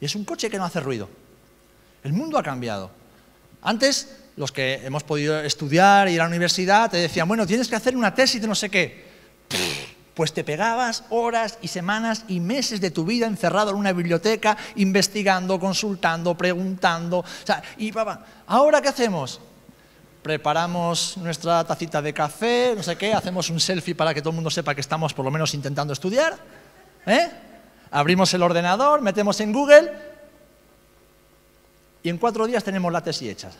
[0.00, 1.08] Y es un coche que no hace ruido.
[2.02, 2.90] El mundo ha cambiado.
[3.62, 7.76] Antes los que hemos podido estudiar, ir a la universidad, te decían, bueno, tienes que
[7.76, 9.04] hacer una tesis de no sé qué.
[10.14, 14.56] Pues te pegabas horas y semanas y meses de tu vida encerrado en una biblioteca,
[14.76, 17.18] investigando, consultando, preguntando.
[17.18, 19.40] O sea, y papá, ¿ahora qué hacemos?
[20.22, 24.36] Preparamos nuestra tacita de café, no sé qué, hacemos un selfie para que todo el
[24.36, 26.36] mundo sepa que estamos por lo menos intentando estudiar.
[27.06, 27.28] ¿eh?
[27.90, 29.92] Abrimos el ordenador, metemos en Google
[32.02, 33.50] y en cuatro días tenemos la tesis hecha.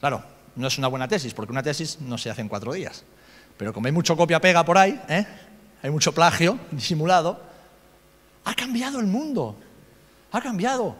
[0.00, 0.24] Claro,
[0.56, 3.04] no es una buena tesis, porque una tesis no se hace en cuatro días.
[3.56, 5.26] Pero como hay mucho copia-pega por ahí, ¿eh?
[5.82, 7.40] hay mucho plagio disimulado,
[8.44, 9.56] ha cambiado el mundo.
[10.32, 10.96] Ha cambiado.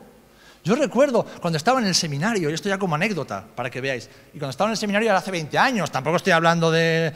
[0.63, 4.11] Yo recuerdo cuando estaba en el seminario, y esto ya como anécdota, para que veáis,
[4.35, 7.13] y cuando estaba en el seminario era hace 20 años, tampoco estoy hablando de,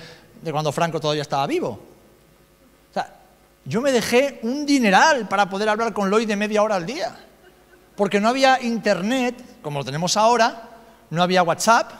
[0.51, 1.91] cuando Franco todavía estaba vivo.
[3.67, 7.17] Yo me dejé un dineral para poder hablar con Lloyd de media hora al día,
[7.97, 10.74] porque no había internet, como lo tenemos ahora,
[11.11, 11.93] no había WhatsApp,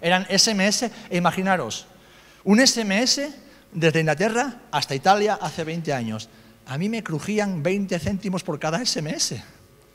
[0.00, 0.82] eran SMS.
[1.10, 1.86] E imaginaros,
[2.44, 3.20] un SMS
[3.72, 6.28] desde Inglaterra hasta Italia hace 20 años.
[6.66, 9.34] A mí me crujían 20 céntimos por cada SMS.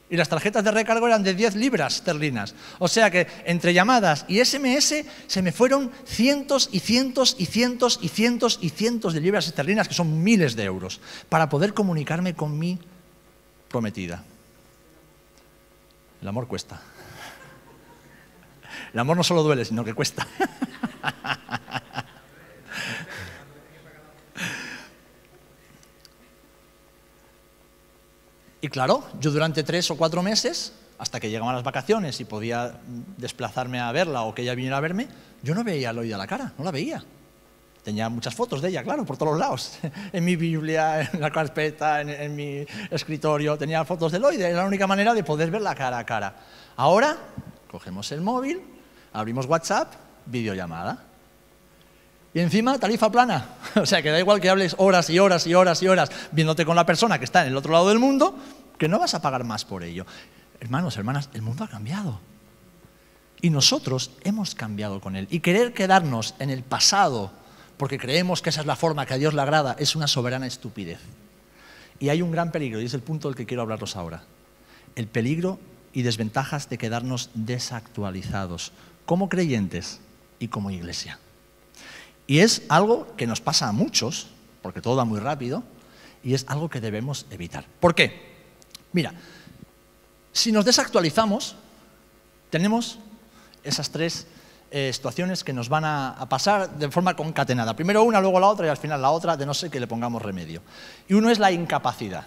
[0.10, 2.54] Y las tarjetas de recargo eran de 10 libras esterlinas.
[2.78, 7.99] O sea que entre llamadas y SMS se me fueron cientos y cientos y cientos
[8.02, 10.99] y cientos y cientos de libras esterlinas, que son miles de euros,
[11.30, 12.78] para poder comunicarme con mi
[13.69, 14.23] prometida.
[16.21, 16.80] El amor cuesta.
[18.93, 20.27] El amor no solo duele, sino que cuesta.
[28.63, 32.79] Y claro, yo durante tres o cuatro meses, hasta que llegaban las vacaciones y podía
[33.17, 35.10] desplazarme a verla o que ella viniera a verme,
[35.41, 37.03] yo no veía a Loida la cara, no la veía.
[37.84, 39.79] Tenía muchas fotos de ella, claro, por todos lados.
[40.13, 44.39] En mi Biblia, en la carpeta, en, mi escritorio, tenía fotos de Lloyd.
[44.39, 46.34] Era la única manera de poder verla cara a cara.
[46.77, 47.17] Ahora,
[47.69, 48.62] cogemos el móvil,
[49.13, 49.93] abrimos WhatsApp,
[50.26, 51.04] videollamada.
[52.34, 53.45] Y encima, tarifa plana.
[53.76, 56.65] O sea, que da igual que hables horas y horas y horas y horas viéndote
[56.65, 58.38] con la persona que está en el otro lado del mundo,
[58.78, 60.06] que no vas a pagar más por ello.
[60.60, 62.19] Hermanos, hermanas, el mundo ha cambiado.
[63.41, 65.28] Y nosotros hemos cambiado con él.
[65.30, 67.32] Y querer quedarnos en el pasado
[67.78, 70.47] porque creemos que esa es la forma que a Dios le agrada es una soberana
[70.47, 70.99] estupidez.
[71.99, 74.23] Y hay un gran peligro, y es el punto del que quiero hablaros ahora.
[74.95, 75.60] El peligro
[75.91, 78.71] y desventajas de quedarnos desactualizados
[79.06, 80.00] como creyentes
[80.39, 81.20] y como iglesia.
[82.28, 84.28] Y es algo que nos pasa a muchos,
[84.62, 85.63] porque todo va muy rápido,
[86.24, 87.66] y es algo que debemos evitar.
[87.80, 88.34] ¿Por qué?
[88.94, 89.13] Mira,
[90.32, 91.56] si nos desactualizamos,
[92.50, 93.00] tenemos
[93.63, 94.28] esas tres
[94.72, 97.76] eh, situaciones que nos van a, pasar de forma concatenada.
[97.76, 99.88] Primero una, luego la otra y al final la otra, de no ser que le
[99.88, 100.62] pongamos remedio.
[101.08, 102.26] Y uno es la incapacidad.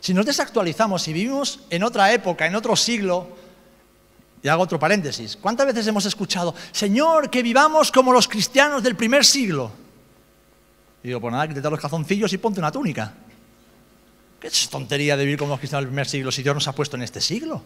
[0.00, 3.28] Si nos desactualizamos y vivimos en otra época, en otro siglo,
[4.42, 8.96] y hago otro paréntesis, ¿cuántas veces hemos escuchado, Señor, que vivamos como los cristianos del
[8.96, 9.70] primer siglo?
[11.04, 13.14] Y digo, pues nada, quítate los calzoncillos y ponte una túnica.
[14.40, 16.74] ¿Qué es tontería de vivir como los cristianos del primer siglo si Dios nos ha
[16.74, 17.62] puesto en este siglo?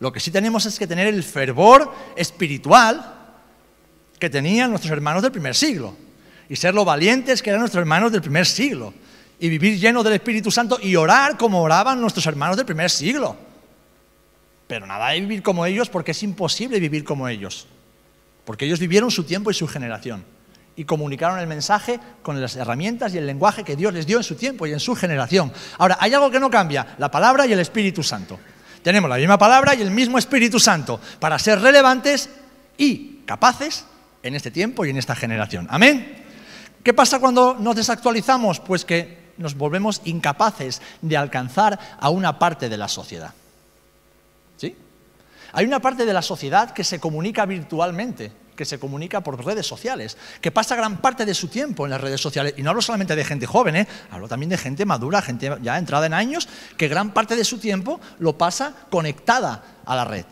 [0.00, 3.14] Lo que sí tenemos es que tener el fervor espiritual
[4.18, 5.96] que tenían nuestros hermanos del primer siglo
[6.50, 8.92] y ser lo valientes que eran nuestros hermanos del primer siglo
[9.40, 13.47] y vivir lleno del Espíritu Santo y orar como oraban nuestros hermanos del primer siglo.
[14.68, 17.66] Pero nada de vivir como ellos porque es imposible vivir como ellos,
[18.44, 20.24] porque ellos vivieron su tiempo y su generación
[20.78, 24.22] y comunicaron el mensaje con las herramientas y el lenguaje que Dios les dio en
[24.22, 25.52] su tiempo y en su generación.
[25.76, 28.38] Ahora, hay algo que no cambia, la palabra y el Espíritu Santo.
[28.80, 32.30] Tenemos la misma palabra y el mismo Espíritu Santo para ser relevantes
[32.76, 33.86] y capaces
[34.22, 35.66] en este tiempo y en esta generación.
[35.68, 36.24] Amén.
[36.84, 38.60] ¿Qué pasa cuando nos desactualizamos?
[38.60, 43.34] Pues que nos volvemos incapaces de alcanzar a una parte de la sociedad.
[45.52, 49.66] Hay una parte de la sociedad que se comunica virtualmente que se comunica por redes
[49.66, 52.54] sociales, que pasa gran parte de su tiempo en las redes sociales.
[52.56, 53.88] Y no hablo solamente de gente joven, ¿eh?
[54.10, 57.58] hablo también de gente madura, gente ya entrada en años, que gran parte de su
[57.58, 60.24] tiempo lo pasa conectada a la red.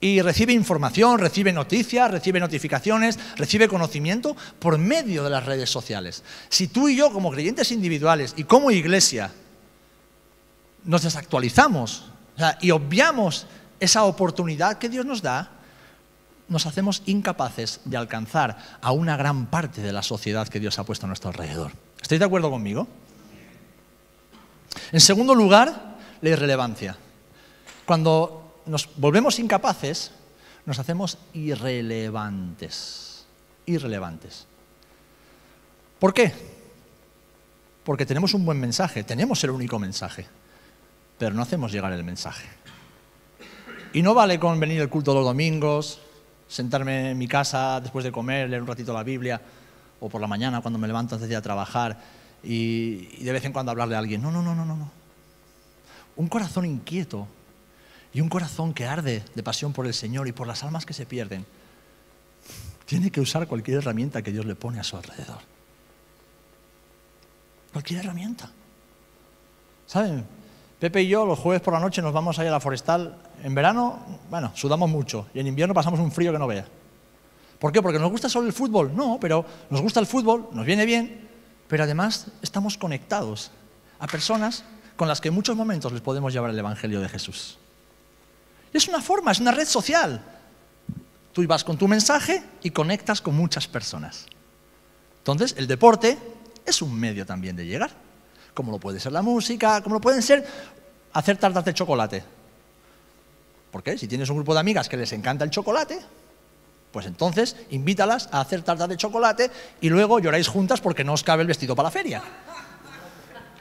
[0.00, 6.22] Y recibe información, recibe noticias, recibe notificaciones, recibe conocimiento por medio de las redes sociales.
[6.48, 9.32] Si tú y yo, como creyentes individuales y como iglesia,
[10.84, 12.04] nos desactualizamos
[12.60, 13.48] y obviamos
[13.80, 15.50] esa oportunidad que Dios nos da,
[16.48, 20.84] nos hacemos incapaces de alcanzar a una gran parte de la sociedad que Dios ha
[20.84, 21.72] puesto a nuestro alrededor.
[22.00, 22.88] ¿Estáis de acuerdo conmigo?
[24.92, 26.96] En segundo lugar, la irrelevancia.
[27.84, 30.12] Cuando nos volvemos incapaces,
[30.64, 33.26] nos hacemos irrelevantes.
[33.66, 34.46] Irrelevantes.
[35.98, 36.32] ¿Por qué?
[37.84, 40.26] Porque tenemos un buen mensaje, tenemos el único mensaje,
[41.18, 42.48] pero no hacemos llegar el mensaje.
[43.92, 46.00] Y no vale con venir el culto los domingos,
[46.46, 49.40] sentarme en mi casa después de comer, leer un ratito la Biblia,
[50.00, 51.98] o por la mañana cuando me levanto antes de ir a trabajar,
[52.42, 54.22] y, de vez en cuando hablarle a alguien.
[54.22, 54.90] No, no, no, no, no.
[56.16, 57.26] Un corazón inquieto
[58.12, 60.94] y un corazón que arde de pasión por el Señor y por las almas que
[60.94, 61.46] se pierden,
[62.86, 65.38] tiene que usar cualquier herramienta que Dios le pone a su alrededor.
[67.72, 68.50] Cualquier herramienta.
[69.86, 70.24] ¿Saben?
[70.80, 73.16] Pepe y yo los jueves por la noche nos vamos a ir a la forestal.
[73.42, 76.66] En verano, bueno, sudamos mucho y en invierno pasamos un frío que no vea.
[77.58, 77.82] ¿Por qué?
[77.82, 78.94] Porque nos gusta solo el fútbol.
[78.94, 81.28] No, pero nos gusta el fútbol, nos viene bien,
[81.66, 83.50] pero además estamos conectados
[83.98, 84.64] a personas
[84.96, 87.58] con las que en muchos momentos les podemos llevar el Evangelio de Jesús.
[88.72, 90.22] Es una forma, es una red social.
[91.32, 94.26] Tú vas con tu mensaje y conectas con muchas personas.
[95.18, 96.18] Entonces, el deporte
[96.64, 97.90] es un medio también de llegar
[98.58, 100.44] como lo puede ser la música, como lo pueden ser
[101.12, 102.24] hacer tartas de chocolate.
[103.70, 103.98] ¿Por qué?
[103.98, 105.98] Si tienes un grupo de amigas que les encanta el chocolate,
[106.90, 109.50] pues entonces invítalas a hacer tartas de chocolate
[109.80, 112.22] y luego lloráis juntas porque no os cabe el vestido para la feria.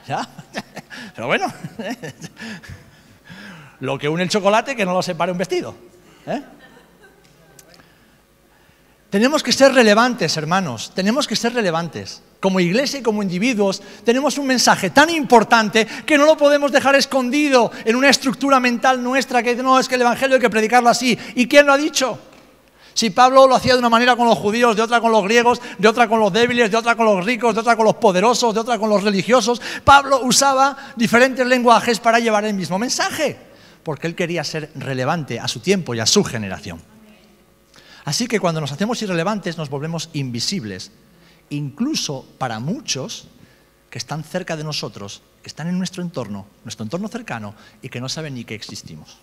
[0.08, 0.28] ¿Ya?
[1.16, 1.46] Pero bueno,
[3.82, 5.76] lo que une el chocolate que no lo separe un vestido.
[6.26, 6.42] ¿eh?
[9.18, 12.22] Tenemos que ser relevantes, hermanos, tenemos que ser relevantes.
[12.40, 16.94] Como iglesia y como individuos tenemos un mensaje tan importante que no lo podemos dejar
[16.94, 20.90] escondido en una estructura mental nuestra que no, es que el Evangelio hay que predicarlo
[20.90, 21.18] así.
[21.34, 22.20] ¿Y quién lo ha dicho?
[22.94, 25.60] Si Pablo lo hacía de una manera con los judíos, de otra con los griegos,
[25.80, 28.54] de otra con los débiles, de otra con los ricos, de otra con los poderosos,
[28.54, 33.36] de otra con los religiosos, Pablo usaba diferentes lenguajes para llevar el mismo mensaje,
[33.82, 36.97] porque él quería ser relevante a su tiempo y a su generación.
[38.08, 40.92] Así que cuando nos hacemos irrelevantes nos volvemos invisibles,
[41.50, 43.28] incluso para muchos
[43.90, 48.00] que están cerca de nosotros, que están en nuestro entorno, nuestro entorno cercano, y que
[48.00, 49.18] no saben ni que existimos.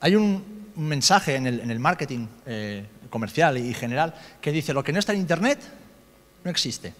[0.00, 4.98] Hay un, mensaje en el, marketing eh, comercial y general que dice, lo que no
[4.98, 5.60] está en Internet
[6.42, 6.92] no existe.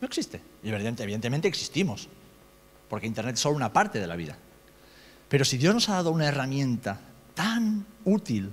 [0.00, 0.40] No existe.
[0.62, 2.08] Y evidentemente existimos,
[2.88, 4.38] porque Internet es solo una parte de la vida.
[5.28, 7.00] Pero si Dios nos ha dado una herramienta
[7.34, 8.52] tan útil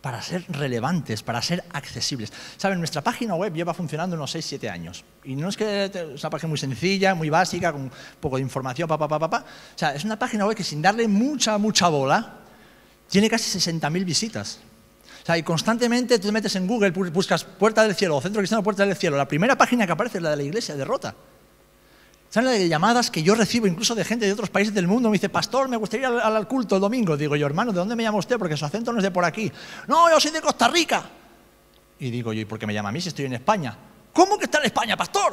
[0.00, 2.32] para ser relevantes, para ser accesibles.
[2.56, 5.04] Saben, nuestra página web lleva funcionando unos 6-7 años.
[5.24, 8.42] Y no es que es una página muy sencilla, muy básica, con un poco de
[8.42, 11.58] información, pa, pa, pa, pa, O sea, es una página web que sin darle mucha,
[11.58, 12.36] mucha bola,
[13.08, 14.60] tiene casi 60.000 visitas.
[15.22, 18.62] O sea, y constantemente tú te metes en Google, buscas Puerta del Cielo Centro Cristiano
[18.62, 19.16] Puerta del Cielo.
[19.16, 21.14] La primera página que aparece es la de la iglesia de Rota.
[22.30, 25.08] ¿Saben las llamadas que yo recibo incluso de gente de otros países del mundo?
[25.08, 27.16] Me dice, pastor, me gustaría ir al, culto el domingo.
[27.16, 28.38] Digo yo, hermano, ¿de dónde me llama usted?
[28.38, 29.50] Porque su acento no es de por aquí.
[29.86, 31.08] No, yo soy de Costa Rica.
[31.98, 33.74] Y digo yo, ¿y por qué me llama a mí si estoy en España?
[34.12, 35.32] ¿Cómo que está en España, pastor?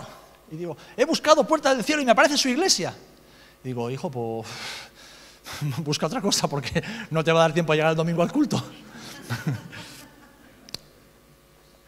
[0.51, 2.95] Y digo, he buscado Puerta del Cielo y me aparece su iglesia.
[3.62, 4.47] Digo, hijo, pues
[5.79, 6.81] busca otra cosa porque
[7.12, 8.63] no te va a dar tiempo a llegar el domingo al culto.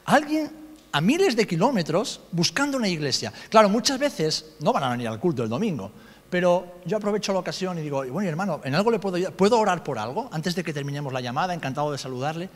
[0.05, 3.31] Alguien a miles de kilómetros buscando una iglesia.
[3.49, 5.91] Claro, muchas veces no van a venir al culto el domingo,
[6.29, 9.83] pero yo aprovecho la ocasión y digo, bueno, hermano, ¿en algo le puedo ¿Puedo orar
[9.83, 11.53] por algo antes de que terminemos la llamada?
[11.53, 12.49] Encantado de saludarle.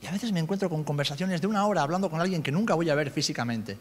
[0.00, 2.74] Y a veces me encuentro con conversaciones de una hora hablando con alguien que nunca
[2.74, 3.78] voy a ver físicamente,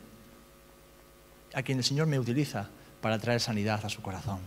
[1.54, 2.70] a quien el Señor me utiliza
[3.02, 4.40] para traer sanidad a su corazón,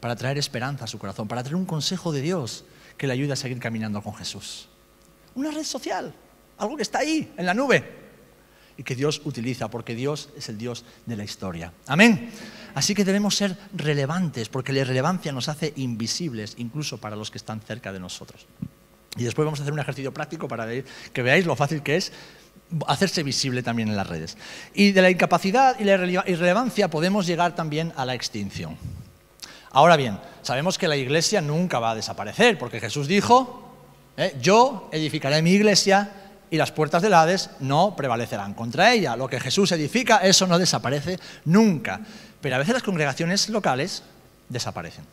[0.00, 2.64] para traer esperanza a su corazón, para traer un consejo de Dios
[2.96, 4.68] que le ayude a seguir caminando con Jesús.
[5.34, 6.14] Una red social,
[6.56, 8.09] algo que está ahí, en la nube,
[8.80, 11.70] y que Dios utiliza, porque Dios es el Dios de la historia.
[11.86, 12.30] Amén.
[12.74, 17.36] Así que debemos ser relevantes, porque la irrelevancia nos hace invisibles, incluso para los que
[17.36, 18.46] están cerca de nosotros.
[19.18, 20.66] Y después vamos a hacer un ejercicio práctico para
[21.12, 22.10] que veáis lo fácil que es
[22.86, 24.38] hacerse visible también en las redes.
[24.72, 28.78] Y de la incapacidad y la irrelevancia podemos llegar también a la extinción.
[29.72, 33.74] Ahora bien, sabemos que la iglesia nunca va a desaparecer, porque Jesús dijo,
[34.16, 34.38] ¿eh?
[34.40, 39.16] yo edificaré mi iglesia y las puertas del Hades no prevalecerán contra ella.
[39.16, 42.00] Lo que Jesús edifica, eso no desaparece nunca.
[42.40, 44.02] Pero a veces las congregaciones locales
[44.48, 45.04] desaparecen.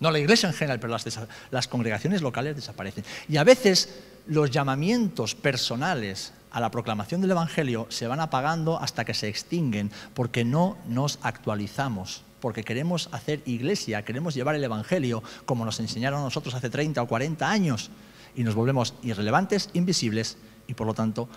[0.00, 1.04] No la iglesia en general, pero las,
[1.50, 3.04] las congregaciones locales desaparecen.
[3.28, 3.90] Y a veces
[4.26, 9.90] los llamamientos personales a la proclamación del Evangelio se van apagando hasta que se extinguen,
[10.14, 16.20] porque no nos actualizamos, porque queremos hacer iglesia, queremos llevar el Evangelio como nos enseñaron
[16.20, 17.90] a nosotros hace 30 o 40 años,
[18.34, 20.38] y nos volvemos irrelevantes, invisibles
[20.70, 21.28] y por lo tanto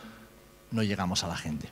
[0.72, 1.68] no llegamos a la gente.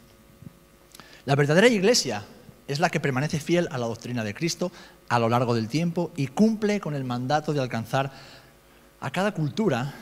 [1.26, 2.26] La verdadera iglesia
[2.68, 4.72] es la que permanece fiel a la doctrina de Cristo
[5.10, 8.12] a lo largo del tiempo y cumple con el mandato de alcanzar
[9.00, 9.94] a cada cultura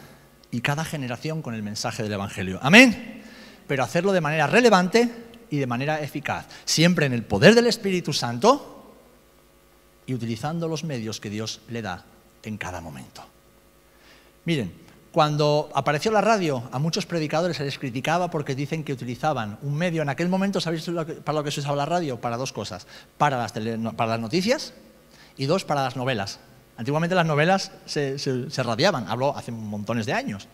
[0.52, 2.60] y cada generación con el mensaje del Evangelio.
[2.62, 3.24] Amén.
[3.67, 5.10] Pero hacerlo de manera relevante
[5.50, 8.95] y de manera eficaz, siempre en el poder del Espíritu Santo
[10.06, 12.06] y utilizando los medios que Dios le da
[12.43, 13.26] en cada momento.
[14.45, 19.58] Miren, cuando apareció la radio, a muchos predicadores se les criticaba porque dicen que utilizaban
[19.63, 20.89] un medio, en aquel momento, ¿sabéis
[21.24, 22.22] para lo que se usaba la radio?
[22.22, 22.86] Para dos cosas,
[23.17, 24.74] para las, para las noticias
[25.36, 26.39] y dos, para las novelas.
[26.78, 28.17] Antiguamente las novelas se,
[28.58, 30.48] radiaban, habló hace montones de años.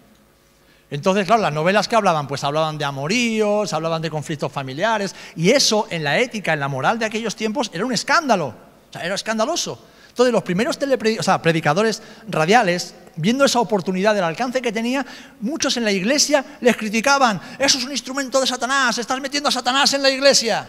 [0.89, 5.49] Entonces, claro, las novelas que hablaban, pues hablaban de amoríos, hablaban de conflictos familiares, y
[5.49, 9.03] eso en la ética, en la moral de aquellos tiempos, era un escándalo, o sea,
[9.03, 9.79] era escandaloso.
[10.09, 15.06] Entonces, los primeros predicadores radiales, viendo esa oportunidad del alcance que tenía,
[15.41, 19.51] muchos en la iglesia les criticaban, eso es un instrumento de Satanás, estás metiendo a
[19.51, 20.67] Satanás en la iglesia.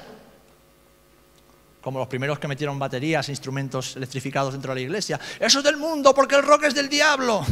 [1.80, 5.20] Como los primeros que metieron baterías, instrumentos electrificados dentro de la iglesia.
[5.38, 7.46] Eso es del mundo porque el rock es del diablo.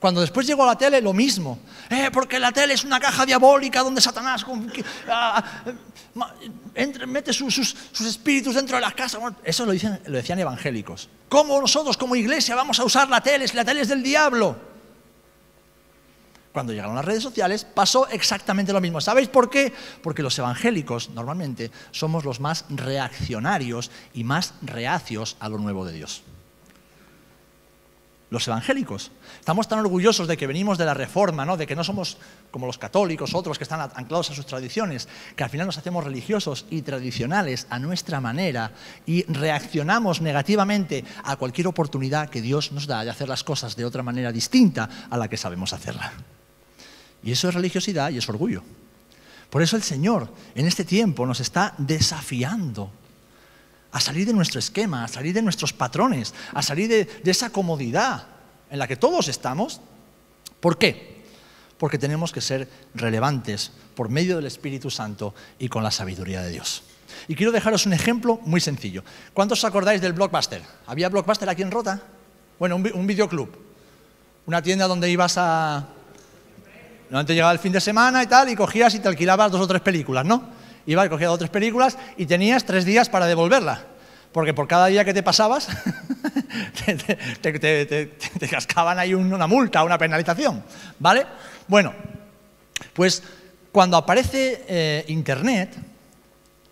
[0.00, 1.58] Cuando después llegó a la tele, lo mismo.
[1.90, 4.46] Eh, porque la tele es una caja diabólica donde Satanás
[5.08, 5.44] ah,
[7.06, 9.20] mete sus, espíritus dentro de las casas.
[9.44, 11.10] Eso lo, decían evangélicos.
[11.28, 14.56] ¿Cómo nosotros como iglesia vamos a usar la tele si la tele es del diablo?
[16.50, 19.02] Cuando llegaron las redes sociales pasó exactamente lo mismo.
[19.02, 19.72] ¿Sabéis por qué?
[20.02, 25.92] Porque los evangélicos normalmente somos los más reaccionarios y más reacios a lo nuevo de
[25.92, 26.22] Dios
[28.30, 29.10] los evangélicos.
[29.38, 31.56] Estamos tan orgullosos de que venimos de la reforma, ¿no?
[31.56, 32.16] de que no somos
[32.50, 36.04] como los católicos, otros que están anclados a sus tradiciones, que al final nos hacemos
[36.04, 38.72] religiosos y tradicionales a nuestra manera
[39.04, 43.84] y reaccionamos negativamente a cualquier oportunidad que Dios nos da de hacer las cosas de
[43.84, 46.12] otra manera distinta a la que sabemos hacerla.
[47.22, 48.62] Y eso es religiosidad y es orgullo.
[49.50, 52.92] Por eso el Señor en este tiempo nos está desafiando
[53.92, 58.26] a salir de nuestro esquema, a salir de nuestros patrones, a salir de, esa comodidad
[58.70, 59.80] en la que todos estamos
[60.60, 61.24] ¿Por qué?
[61.78, 66.50] Porque tenemos que ser relevantes por medio del Espíritu Santo y con la sabiduría de
[66.50, 66.82] Dios.
[67.26, 69.02] Y quiero dejaros un ejemplo muy sencillo.
[69.32, 70.62] ¿Cuántos os acordáis del Blockbuster?
[70.86, 72.00] ¿Había Blockbuster aquí en Rota?
[72.58, 73.48] Bueno, un, videoclub.
[74.46, 75.88] Una tienda donde ibas a...
[77.10, 79.66] Antes llegaba el fin de semana y tal, y cogías y te alquilabas dos o
[79.66, 80.59] tres películas, ¿no?
[80.86, 83.84] Ibas cogías dos o tres películas y tenías tres días para devolverla.
[84.32, 85.68] Porque por cada día que te pasabas,
[87.42, 90.62] te, cascaban ahí una multa, una penalización,
[90.98, 91.26] ¿vale?
[91.66, 91.92] Bueno,
[92.94, 93.22] pues
[93.72, 95.76] cuando aparece eh, Internet,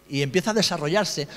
[0.09, 1.29] y empieza a desarrollarse.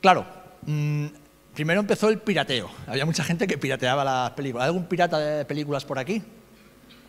[0.00, 0.26] Claro,
[0.66, 1.06] mm,
[1.54, 2.70] primero empezó el pirateo.
[2.86, 4.64] Había mucha gente que pirateaba las películas.
[4.64, 6.22] ¿Hay algún pirata de películas por aquí?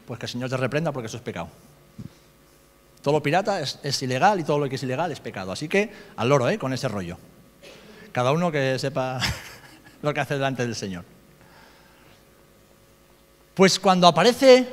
[0.05, 1.49] Pues que el Señor te reprenda porque eso es pecado.
[3.01, 5.51] Todo lo pirata es, ilegal y todo lo que es ilegal es pecado.
[5.51, 6.57] Así que al loro, ¿eh?
[6.57, 7.17] Con ese rollo.
[8.11, 9.19] Cada uno que sepa
[10.01, 11.05] lo que hace delante del Señor.
[13.53, 14.67] Pues cuando aparece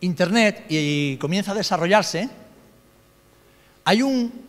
[0.00, 2.28] Internet y comienza a desarrollarse,
[3.84, 4.44] hay un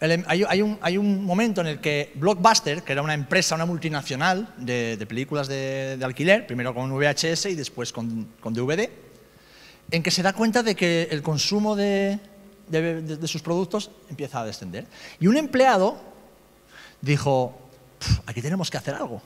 [0.00, 5.04] Em, hay, un, momento en el que Blockbuster, que era una empresa, una multinacional de,
[5.08, 8.88] películas de, alquiler, primero con VHS y después con, DVD,
[9.90, 12.20] en que se da cuenta de que el consumo de,
[13.26, 14.86] sus productos empieza a descender.
[15.20, 15.98] Y un empleado
[17.00, 17.58] dijo,
[18.26, 19.22] aquí tenemos que hacer algo,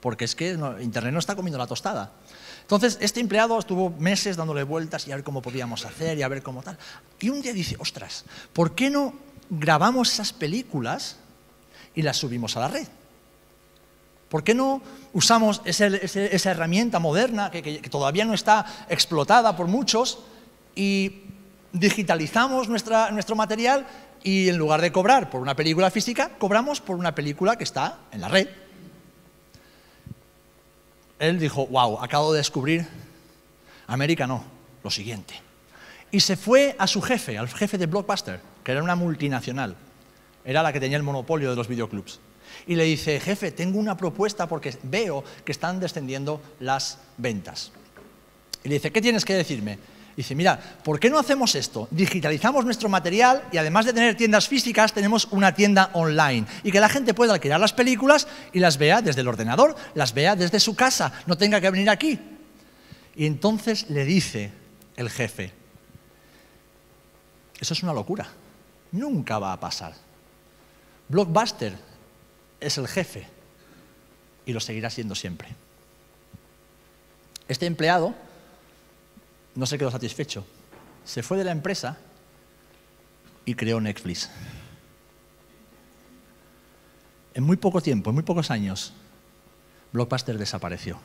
[0.00, 2.12] porque es que Internet no está comiendo la tostada.
[2.62, 6.28] Entonces, este empleado estuvo meses dándole vueltas y a ver cómo podíamos hacer y a
[6.28, 6.78] ver cómo tal.
[7.20, 9.14] Y un día dice, ostras, ¿por qué no
[9.50, 11.16] grabamos esas películas
[11.94, 12.88] y las subimos a la red?
[14.30, 20.18] ¿Por qué no usamos esa herramienta moderna que, todavía no está explotada por muchos
[20.74, 21.22] y
[21.74, 23.86] digitalizamos nuestro material
[24.22, 27.98] y en lugar de cobrar por una película física, cobramos por una película que está
[28.12, 28.48] en la red?
[31.18, 32.86] Él dijo, wow, acabo de descubrir,
[33.86, 34.44] América no,
[34.82, 35.34] lo siguiente.
[36.10, 39.76] Y se fue a su jefe, al jefe de Blockbuster, que era una multinacional,
[40.44, 42.20] era la que tenía el monopolio de los videoclubs.
[42.66, 47.72] Y le dice, jefe, tengo una propuesta porque veo que están descendiendo las ventas.
[48.62, 49.78] Y le dice, ¿qué tienes que decirme?
[50.16, 51.88] Dice, mira, ¿por qué no hacemos esto?
[51.90, 56.46] Digitalizamos nuestro material y además de tener tiendas físicas, tenemos una tienda online.
[56.62, 60.14] Y que la gente pueda alquilar las películas y las vea desde el ordenador, las
[60.14, 62.18] vea desde su casa, no tenga que venir aquí.
[63.16, 64.52] Y entonces le dice
[64.96, 65.52] el jefe,
[67.60, 68.28] eso es una locura
[68.94, 69.92] nunca va a pasar.
[71.08, 71.76] Blockbuster
[72.60, 73.26] es el jefe
[74.46, 75.48] y lo seguirá siendo siempre.
[77.48, 78.14] Este empleado
[79.54, 80.44] no se quedó satisfecho.
[81.04, 81.98] Se fue de la empresa
[83.44, 84.30] y creó Netflix.
[87.34, 88.92] En muy poco tiempo, en muy pocos años,
[89.92, 90.98] Blockbuster desapareció.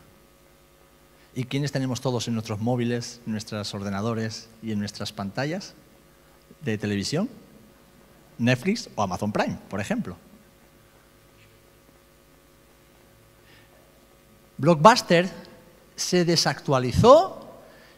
[1.36, 5.74] ¿Y quiénes tenemos todos en nuestros móviles, en nuestros ordenadores y en nuestras pantallas
[6.62, 7.30] de televisión?
[8.38, 10.16] Netflix o Amazon Prime, por ejemplo.
[14.58, 15.30] Blockbuster
[15.96, 17.39] se desactualizó,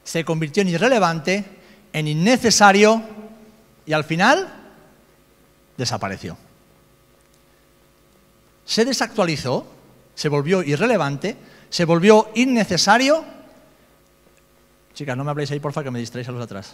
[0.03, 1.45] se convirtió en irrelevante,
[1.93, 3.01] en innecesario
[3.85, 4.47] y al final
[5.77, 6.37] desapareció.
[8.65, 9.67] Se desactualizó,
[10.15, 11.37] se volvió irrelevante,
[11.69, 13.23] se volvió innecesario.
[14.93, 16.73] Chicas, no me habléis ahí, porfa, que me distraéis a los atrás.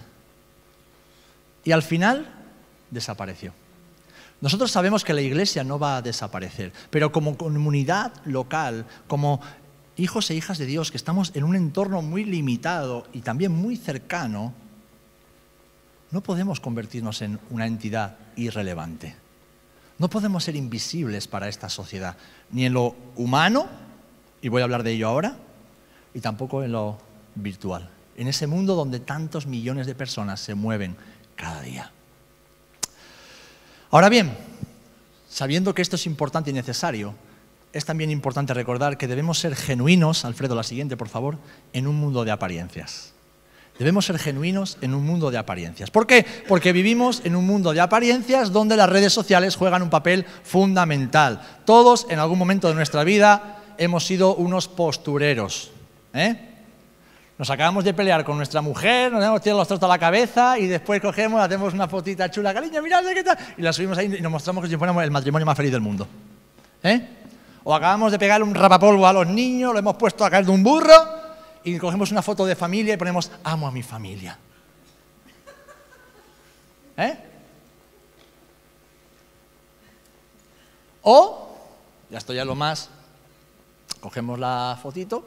[1.64, 2.28] Y al final
[2.92, 3.54] desapareció.
[4.40, 9.42] Nosotros sabemos que la iglesia no va a desaparecer, pero como comunidad local, como
[9.98, 13.76] hijos e hijas de Dios, que estamos en un entorno muy limitado y también muy
[13.76, 14.54] cercano,
[16.12, 19.16] no podemos convertirnos en una entidad irrelevante.
[19.98, 22.16] No podemos ser invisibles para esta sociedad,
[22.52, 23.68] ni en lo humano,
[24.42, 25.38] y voy a hablar de ello ahora,
[26.14, 27.00] y tampoco en lo
[27.36, 30.96] virtual, en ese mundo donde tantos millones de personas se mueven
[31.36, 31.92] cada día.
[33.90, 34.38] Ahora bien,
[35.30, 37.16] sabiendo que esto es importante y necesario,
[37.78, 41.38] es también importante recordar que debemos ser genuinos, Alfredo, la siguiente, por favor,
[41.74, 43.14] en un mundo de apariencias.
[43.78, 45.92] Debemos ser genuinos en un mundo de apariencias.
[45.92, 46.26] ¿Por qué?
[46.48, 51.42] Porque vivimos en un mundo de apariencias donde las redes sociales juegan un papel fundamental.
[51.66, 55.70] Todos en algún momento de nuestra vida hemos sido unos postureros.
[56.16, 56.36] ¿eh?
[57.38, 60.58] Nos acabamos de pelear con nuestra mujer, nos hemos tirado los trozos a la cabeza
[60.58, 64.16] y después cogemos, hacemos una fotita chula, cariño, mirad qué tal, y la subimos ahí
[64.18, 66.08] y nos mostramos que si fuéramos el matrimonio más feliz del mundo.
[66.82, 67.27] ¿Eh?
[67.70, 70.52] O acabamos de pegar un rapapolvo a los niños, lo hemos puesto a caer de
[70.52, 70.96] un burro
[71.66, 74.40] y cogemos una foto de familia y ponemos amo a mi familia.
[76.96, 77.18] ¿Eh?
[81.02, 81.58] O,
[82.10, 82.90] ya estoy ya lo más,
[84.00, 85.26] cogemos la fotito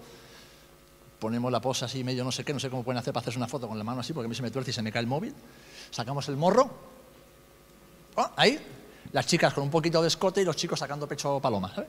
[1.19, 3.39] ponemos la posa así medio no sé qué, no sé cómo pueden hacer para hacerse
[3.39, 4.91] una foto con la mano así, porque a mí se me tuerce y se me
[4.91, 5.35] cae el móvil.
[5.91, 6.71] Sacamos el morro.
[8.15, 8.59] Oh, ahí.
[9.13, 11.71] Las chicas con un poquito de escote y los chicos sacando pecho paloma.
[11.75, 11.85] ¡Pa!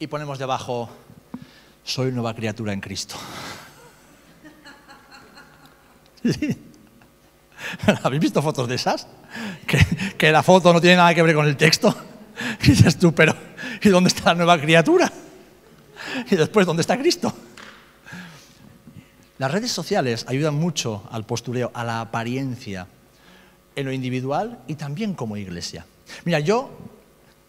[0.00, 0.88] Y ponemos debajo,
[1.82, 3.16] soy nueva criatura en Cristo.
[8.02, 9.08] ¿Habéis visto fotos de esas?
[9.66, 9.78] Que,
[10.16, 11.94] que, la foto no tiene nada que ver con el texto.
[12.62, 13.34] Y dices tú, pero
[13.82, 15.12] ¿y dónde está la nueva criatura?
[16.30, 17.32] Y después, ¿dónde está Cristo?
[19.38, 22.86] Las redes sociales ayudan mucho al postureo, a la apariencia,
[23.74, 25.84] en lo individual y también como iglesia.
[26.24, 26.70] Mira, yo,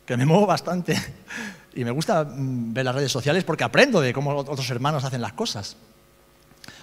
[0.08, 0.97] que me muevo bastante
[1.80, 5.21] y me gusta mm, ver las redes sociales porque aprendo de cómo otros hermanos hacen
[5.21, 5.77] las cosas.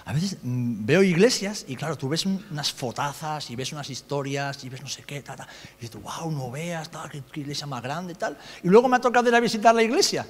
[0.05, 4.63] A veces mm, veo iglesias y claro, tú ves unas fotazas y ves unas historias
[4.63, 8.39] y ves no sé qué, y dices, wow, no veas, qué, iglesia más grande, tal.
[8.63, 10.25] Y luego me ha tocado ir a visitar la iglesia.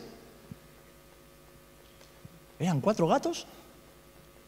[2.60, 3.48] Vean, cuatro gatos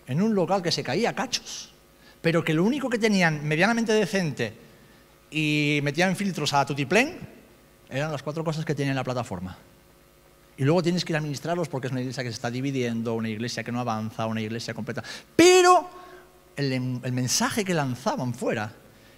[0.06, 1.72] en un local que se caía cachos
[2.22, 4.54] pero que lo único que tenían medianamente decente
[5.32, 7.18] y metían filtros a tutiplén
[7.90, 9.58] eran las cuatro cosas que tiene la plataforma.
[10.60, 13.14] Y luego tienes que ir a administrarlos porque es una iglesia que se está dividiendo,
[13.14, 15.02] una iglesia que no avanza, una iglesia completa.
[15.34, 15.90] Pero
[16.58, 18.74] el, el mensaje que lanzaban fuera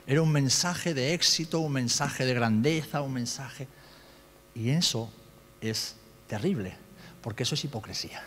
[0.05, 3.67] era un mensaje de éxito, un mensaje de grandeza, un mensaje...
[4.53, 5.09] Y eso
[5.61, 5.95] es
[6.27, 6.75] terrible,
[7.23, 8.21] porque eso es hipocresía.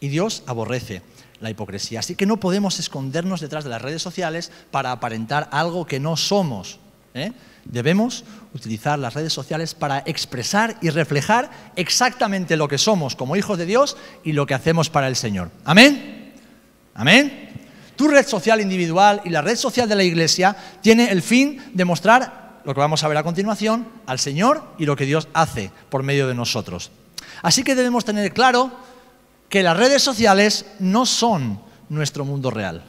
[0.00, 1.02] Y Dios aborrece
[1.40, 2.00] la hipocresía.
[2.00, 6.16] Así que no podemos escondernos detrás de las redes sociales para aparentar algo que no
[6.16, 6.78] somos.
[7.16, 7.32] ¿Eh?
[7.64, 13.58] Debemos utilizar las redes sociales para expresar y reflejar exactamente lo que somos como hijos
[13.58, 15.50] de Dios y lo que hacemos para el Señor.
[15.64, 16.32] Amén.
[16.94, 17.50] Amén.
[17.96, 21.84] Tu red social individual y la red social de la iglesia tiene el fin de
[21.84, 25.70] mostrar lo que vamos a ver a continuación al Señor y lo que Dios hace
[25.88, 26.90] por medio de nosotros.
[27.42, 28.70] Así que debemos tener claro
[29.48, 32.84] que las redes sociales no son nuestro mundo real.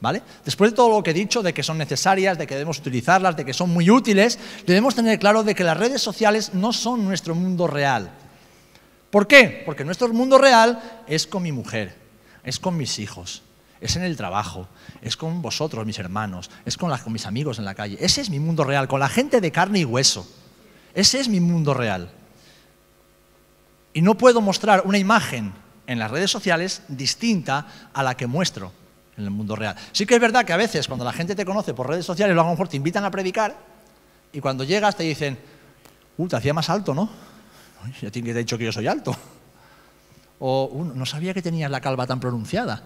[0.00, 0.22] ¿Vale?
[0.44, 3.36] Después de todo lo que he dicho, de que son necesarias, de que debemos utilizarlas,
[3.36, 7.04] de que son muy útiles, debemos tener claro de que las redes sociales no son
[7.04, 8.10] nuestro mundo real.
[9.10, 9.62] ¿Por qué?
[9.64, 11.96] Porque nuestro mundo real es con mi mujer,
[12.42, 13.42] es con mis hijos,
[13.80, 14.68] es en el trabajo,
[15.00, 17.96] es con vosotros, mis hermanos, es con, con mis amigos en la calle.
[18.00, 20.26] Ese es mi mundo real, con la gente de carne y hueso.
[20.94, 22.10] Ese es mi mundo real.
[23.92, 25.54] Y no puedo mostrar una imagen
[25.86, 28.72] en las redes sociales distinta a la que muestro
[29.16, 29.76] en el mundo real.
[29.92, 32.34] Sí que es verdad que a veces cuando la gente te conoce por redes sociales,
[32.34, 33.54] luego a lo mejor te invitan a predicar
[34.32, 35.38] y cuando llegas te dicen,
[36.16, 37.08] uh, te hacía más alto, ¿no?
[38.00, 39.14] Ya te he dicho que yo soy alto.
[40.40, 42.82] O uh, no sabía que tenías la calva tan pronunciada.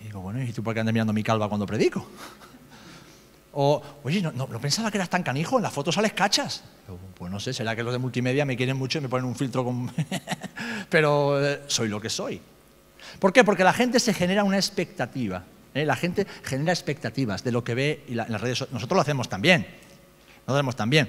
[0.00, 2.06] Y digo, bueno, ¿y tú por qué andas mirando mi calva cuando predico?
[3.52, 6.62] O, oye, no, pensaba que eras tan canijo, en las fotos sales cachas.
[7.14, 9.34] Pues no sé, será que los de multimedia me quieren mucho y me ponen un
[9.34, 9.90] filtro con...
[10.90, 12.40] Pero eh, soy lo que soy.
[13.18, 13.44] ¿Por qué?
[13.44, 15.44] Porque la gente se genera una expectativa.
[15.74, 15.84] ¿eh?
[15.84, 19.28] La gente genera expectativas de lo que ve y en las redes Nosotros lo hacemos
[19.28, 19.66] también.
[20.46, 21.08] Lo hacemos también.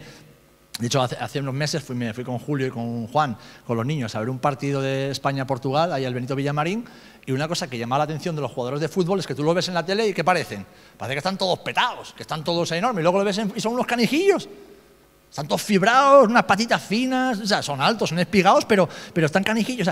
[0.80, 3.36] De hecho, hace, unos meses fui, con Julio y con Juan,
[3.66, 6.86] con los niños, a ver un partido de España-Portugal, ahí al Benito Villamarín,
[7.26, 9.42] y una cosa que llama la atención de los jugadores de fútbol es que tú
[9.44, 10.68] lo ves en la tele y ¿qué parecen?
[10.96, 13.74] Parece que están todos petados, que están todos enormes, y luego lo ves y son
[13.74, 14.48] unos canijillos.
[15.30, 19.44] Están todos fibrados, unas patitas finas, o sea, son altos, son espigados, pero, pero están
[19.44, 19.90] canijillos.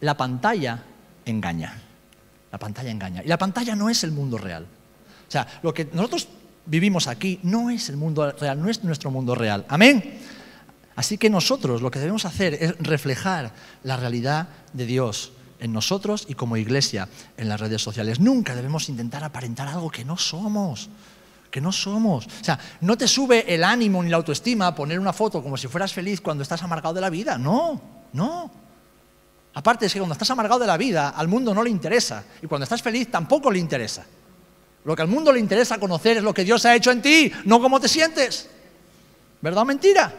[0.00, 0.82] La pantalla
[1.26, 1.82] engaña.
[2.50, 3.22] La pantalla engaña.
[3.22, 4.64] Y la pantalla no es el mundo real.
[5.28, 6.28] O sea, lo que nosotros
[6.64, 9.66] vivimos aquí no es el mundo real, no es nuestro mundo real.
[9.68, 10.18] Amén.
[10.94, 13.52] Así que nosotros lo que debemos hacer es reflejar
[13.82, 18.20] la realidad de Dios en nosotros y como iglesia en las redes sociales.
[18.20, 20.88] Nunca debemos intentar aparentar algo que no somos,
[21.50, 22.26] que no somos.
[22.26, 25.68] O sea, no te sube el ánimo ni la autoestima poner una foto como si
[25.68, 27.36] fueras feliz cuando estás amargado de la vida.
[27.36, 27.80] No,
[28.12, 28.65] no.
[29.56, 32.22] Aparte es que cuando estás amargado de la vida, al mundo no le interesa.
[32.42, 34.04] Y cuando estás feliz tampoco le interesa.
[34.84, 37.32] Lo que al mundo le interesa conocer es lo que Dios ha hecho en ti,
[37.46, 38.50] no cómo te sientes.
[39.40, 40.12] ¿Verdad o mentira?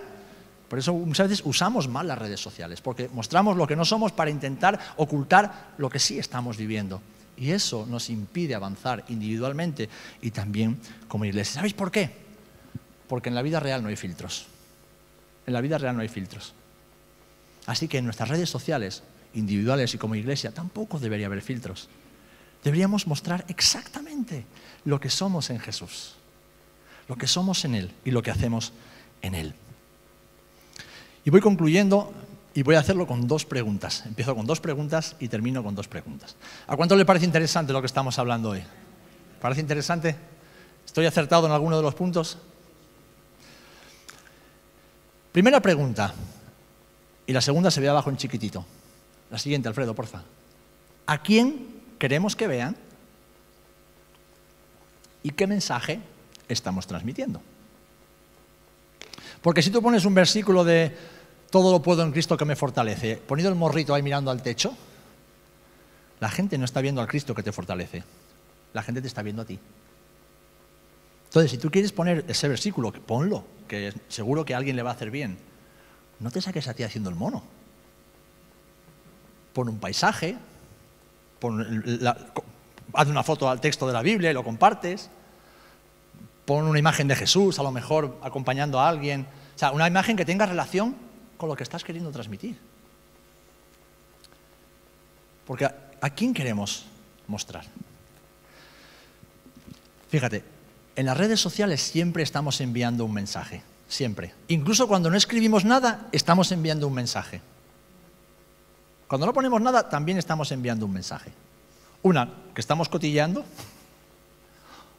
[0.68, 4.12] Por eso muchas veces usamos mal las redes sociales, porque mostramos lo que no somos
[4.12, 7.00] para intentar ocultar lo que sí estamos viviendo.
[7.38, 9.88] Y eso nos impide avanzar individualmente
[10.20, 11.54] y también como iglesia.
[11.54, 12.10] ¿Sabéis por qué?
[13.08, 14.48] Porque en la vida real no hay filtros.
[15.46, 16.56] En la vida real no hay filtros.
[17.68, 19.04] Así que en nuestras redes sociales,
[19.38, 21.90] individuales y como iglesia, tampoco debería haber filtros.
[22.64, 24.46] Deberíamos mostrar exactamente
[24.84, 26.16] lo que somos en Jesús,
[27.08, 28.74] lo que somos en Él y lo que hacemos
[29.22, 29.54] en Él.
[31.24, 32.14] Y voy concluyendo
[32.54, 34.04] y voy a hacerlo con dos preguntas.
[34.06, 36.36] Empiezo con dos preguntas y termino con dos preguntas.
[36.66, 38.64] ¿A cuánto le parece interesante lo que estamos hablando hoy?
[39.40, 40.16] ¿Parece interesante?
[40.86, 42.38] ¿Estoy acertado en alguno de los puntos?
[45.32, 46.14] Primera pregunta,
[47.28, 48.66] y la segunda se ve abajo en chiquitito.
[49.30, 50.24] La siguiente, Alfredo, porfa.
[51.06, 51.68] a quién
[52.00, 52.76] queremos que vean
[55.24, 56.00] y qué mensaje
[56.48, 57.42] estamos transmitiendo.
[59.42, 60.96] Porque si tú pones un versículo de
[61.50, 64.76] todo lo puedo en Cristo que me fortalece, poniendo el morrito ahí mirando al techo,
[66.20, 68.04] la gente no está viendo al Cristo que te fortalece,
[68.74, 69.60] la gente te está viendo a ti.
[71.26, 74.92] Entonces, si tú quieres poner ese versículo, ponlo, que seguro que a alguien le va
[74.92, 75.38] a hacer bien.
[76.20, 77.44] No te saques a ti haciendo el mono.
[79.58, 80.38] Pon un paisaje,
[82.94, 85.10] haz una foto al texto de la Biblia y lo compartes.
[86.46, 89.26] Pon una imagen de Jesús, a lo mejor acompañando a alguien.
[89.56, 90.96] O sea, una imagen que tenga relación
[91.38, 92.56] con lo que estás queriendo transmitir.
[95.48, 96.86] Porque ¿a quién queremos
[97.26, 97.66] mostrar?
[100.10, 100.44] Fíjate,
[100.96, 104.36] en las redes sociales siempre estamos enviando un mensaje, siempre.
[104.50, 107.42] Incluso cuando no escribimos nada, estamos enviando un mensaje.
[109.08, 111.32] Cuando no ponemos nada, también estamos enviando un mensaje.
[112.04, 113.46] Una, que estamos cotilleando,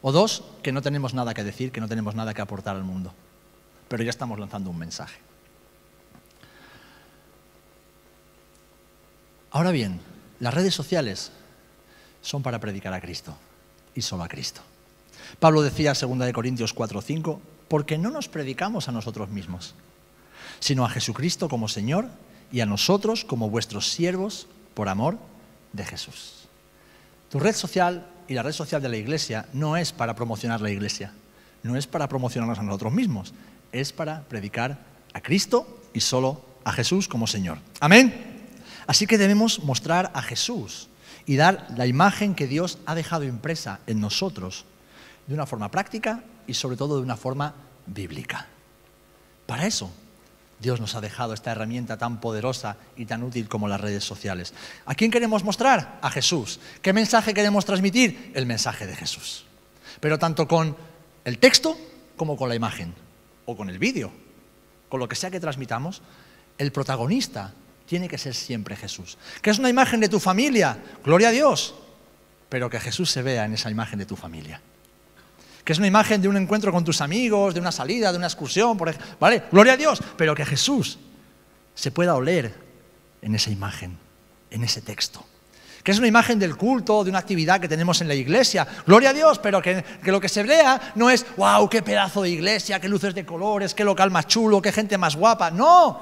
[0.01, 2.85] o dos, que no tenemos nada que decir, que no tenemos nada que aportar al
[2.85, 3.13] mundo.
[3.89, 5.19] Pero ya estamos lanzando un mensaje.
[9.51, 10.01] Ahora bien,
[10.41, 11.33] las redes sociales
[12.23, 13.35] son para predicar a Cristo
[13.95, 14.61] y solo a Cristo.
[15.41, 19.75] Pablo decía, 2 Corintios 4:5, porque no nos predicamos a nosotros mismos,
[20.61, 22.09] sino a Jesucristo como Señor
[22.51, 25.19] y a nosotros como vuestros siervos por amor
[25.73, 26.49] de Jesús.
[27.31, 30.71] Tu red social y la red social de la iglesia no es para promocionar la
[30.71, 31.13] iglesia,
[31.63, 33.35] no es para promocionarnos a nosotros mismos,
[33.73, 34.79] es para predicar
[35.13, 37.59] a Cristo y solo a Jesús como Señor.
[37.81, 38.49] Amén.
[38.87, 40.89] Así que debemos mostrar a Jesús
[41.27, 44.65] y dar la imagen que Dios ha dejado impresa en nosotros
[45.27, 47.55] de una forma práctica y sobre todo de una forma
[47.87, 48.47] bíblica.
[49.47, 49.91] Para eso
[50.61, 54.53] Dios nos ha dejado esta herramienta tan poderosa y tan útil como las redes sociales.
[54.87, 55.99] ¿A quién queremos mostrar?
[56.03, 56.59] A Jesús.
[56.83, 58.33] ¿Qué mensaje queremos transmitir?
[58.35, 59.45] El mensaje de Jesús.
[60.01, 60.77] Pero tanto con
[61.25, 61.79] el texto
[62.17, 62.95] como con la imagen
[63.47, 64.11] o con el vídeo,
[64.89, 66.03] con lo que sea que transmitamos,
[66.59, 67.53] el protagonista
[67.87, 69.17] tiene que ser siempre Jesús.
[69.41, 70.79] ¿Qué es una imagen de tu familia?
[71.05, 71.75] Gloria a Dios.
[72.49, 74.61] Pero que Jesús se vea en esa imagen de tu familia
[75.69, 78.27] que es una imagen de un encuentro con tus amigos, de una salida, de una
[78.27, 79.43] excursión, por ejemplo, ¿vale?
[79.53, 80.99] Gloria a Dios, pero que Jesús
[81.75, 82.55] se pueda oler
[83.21, 83.99] en esa imagen,
[84.51, 85.27] en ese texto.
[85.85, 88.67] Que es una imagen del culto, de una actividad que tenemos en la iglesia.
[88.87, 92.31] Gloria a Dios, pero que, lo que se vea no es, wow, qué pedazo de
[92.31, 95.51] iglesia, qué luces de colores, qué local más chulo, qué gente más guapa.
[95.51, 96.01] No,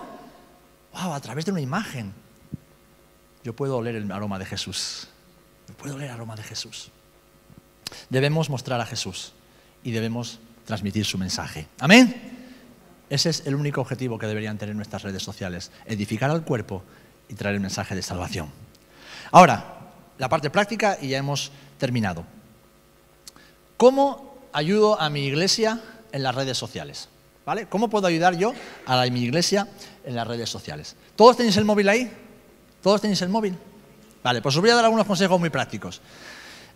[0.92, 2.14] wow, a través de una imagen
[3.42, 5.08] yo puedo oler el aroma de Jesús.
[5.76, 6.92] Puedo oler el aroma de Jesús.
[8.10, 9.32] Debemos mostrar a Jesús
[9.86, 11.68] y debemos transmitir su mensaje.
[11.78, 12.12] Amén.
[13.08, 16.82] Ese es el único objetivo que deberían tener nuestras redes sociales, edificar al cuerpo
[17.28, 18.48] y traer el mensaje de salvación.
[19.30, 22.24] Ahora, la parte práctica y ya hemos terminado.
[23.76, 25.80] ¿Cómo ayudo a mi iglesia
[26.10, 27.08] en las redes sociales?
[27.44, 27.66] ¿Vale?
[27.66, 28.54] ¿Cómo puedo ayudar yo
[28.86, 29.68] a mi iglesia
[30.04, 30.96] en las redes sociales?
[31.14, 32.10] ¿Todos tenéis el móvil ahí?
[32.82, 33.56] ¿Todos tenéis el móvil?
[34.24, 36.00] Vale, pues os voy a dar algunos consejos muy prácticos.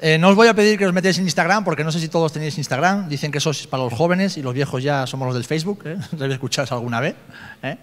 [0.02, 2.08] Eh, no os voy a pedir que os metáis en Instagram, porque no sé si
[2.08, 3.06] todos tenéis Instagram.
[3.06, 5.82] Dicen que eso es para los jóvenes y los viejos ya somos los del Facebook.
[5.84, 5.98] ¿eh?
[6.12, 7.16] Debéis escucharos alguna vez.
[7.62, 7.76] ¿eh?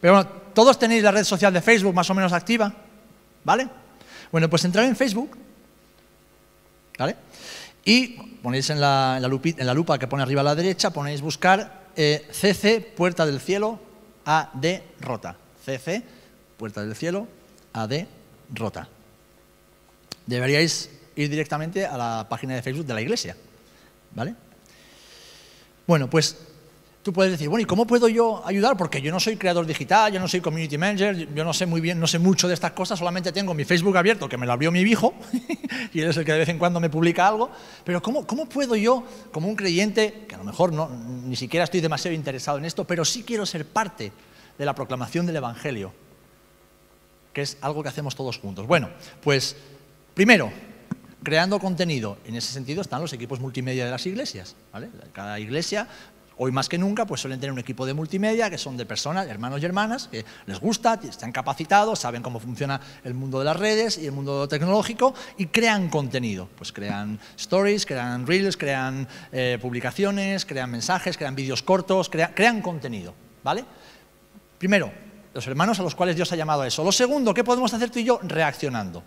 [0.00, 2.72] Pero bueno, todos tenéis la red social de Facebook más o menos activa.
[3.42, 3.68] ¿Vale?
[4.30, 5.36] Bueno, pues entrar en Facebook.
[6.96, 7.16] ¿Vale?
[7.84, 8.06] Y
[8.40, 12.80] ponéis en la, en la lupa que pone arriba a la derecha, ponéis buscar CC,
[12.96, 13.80] Puerta del Cielo,
[14.24, 15.36] AD, Rota.
[15.64, 16.04] CC,
[16.56, 17.26] Puerta del Cielo,
[17.72, 18.06] AD,
[18.54, 18.88] Rota.
[20.26, 23.36] Deberíais ir directamente a la página de Facebook de la iglesia.
[24.14, 24.34] ¿Vale?
[25.86, 26.36] Bueno, pues
[27.04, 28.78] tú puedes decir, bueno, ¿y cómo puedo yo ayudar?
[28.78, 31.82] Porque yo no soy creador digital, yo no soy community manager, yo no sé muy
[31.82, 34.52] bien, no sé mucho de estas cosas, solamente tengo mi Facebook abierto, que me lo
[34.52, 35.14] abrió mi hijo,
[35.92, 37.50] y él es el que de vez en cuando me publica algo.
[37.84, 41.64] Pero ¿cómo, ¿cómo puedo yo, como un creyente, que a lo mejor no, ni siquiera
[41.64, 44.10] estoy demasiado interesado en esto, pero sí quiero ser parte
[44.56, 45.92] de la proclamación del Evangelio,
[47.34, 48.66] que es algo que hacemos todos juntos?
[48.66, 48.88] Bueno,
[49.22, 49.56] pues
[50.14, 50.50] primero,
[51.24, 52.18] creando contenido.
[52.24, 54.54] En ese sentido están los equipos multimedia de las iglesias.
[55.12, 55.88] Cada iglesia,
[56.36, 59.26] hoy más que nunca, pues suelen tener un equipo de multimedia que son de personas,
[59.26, 63.56] hermanos y hermanas, que les gusta, están capacitados, saben cómo funciona el mundo de las
[63.56, 66.48] redes y el mundo tecnológico y crean contenido.
[66.56, 73.14] Pues crean stories, crean reels, crean eh, publicaciones, crean mensajes, crean vídeos cortos, crean contenido.
[73.42, 73.64] ¿Vale?
[74.58, 74.92] Primero,
[75.34, 76.84] los hermanos a los cuales Dios ha llamado a eso.
[76.84, 78.20] Lo segundo, ¿qué podemos hacer tú y yo?
[78.22, 79.02] Reaccionando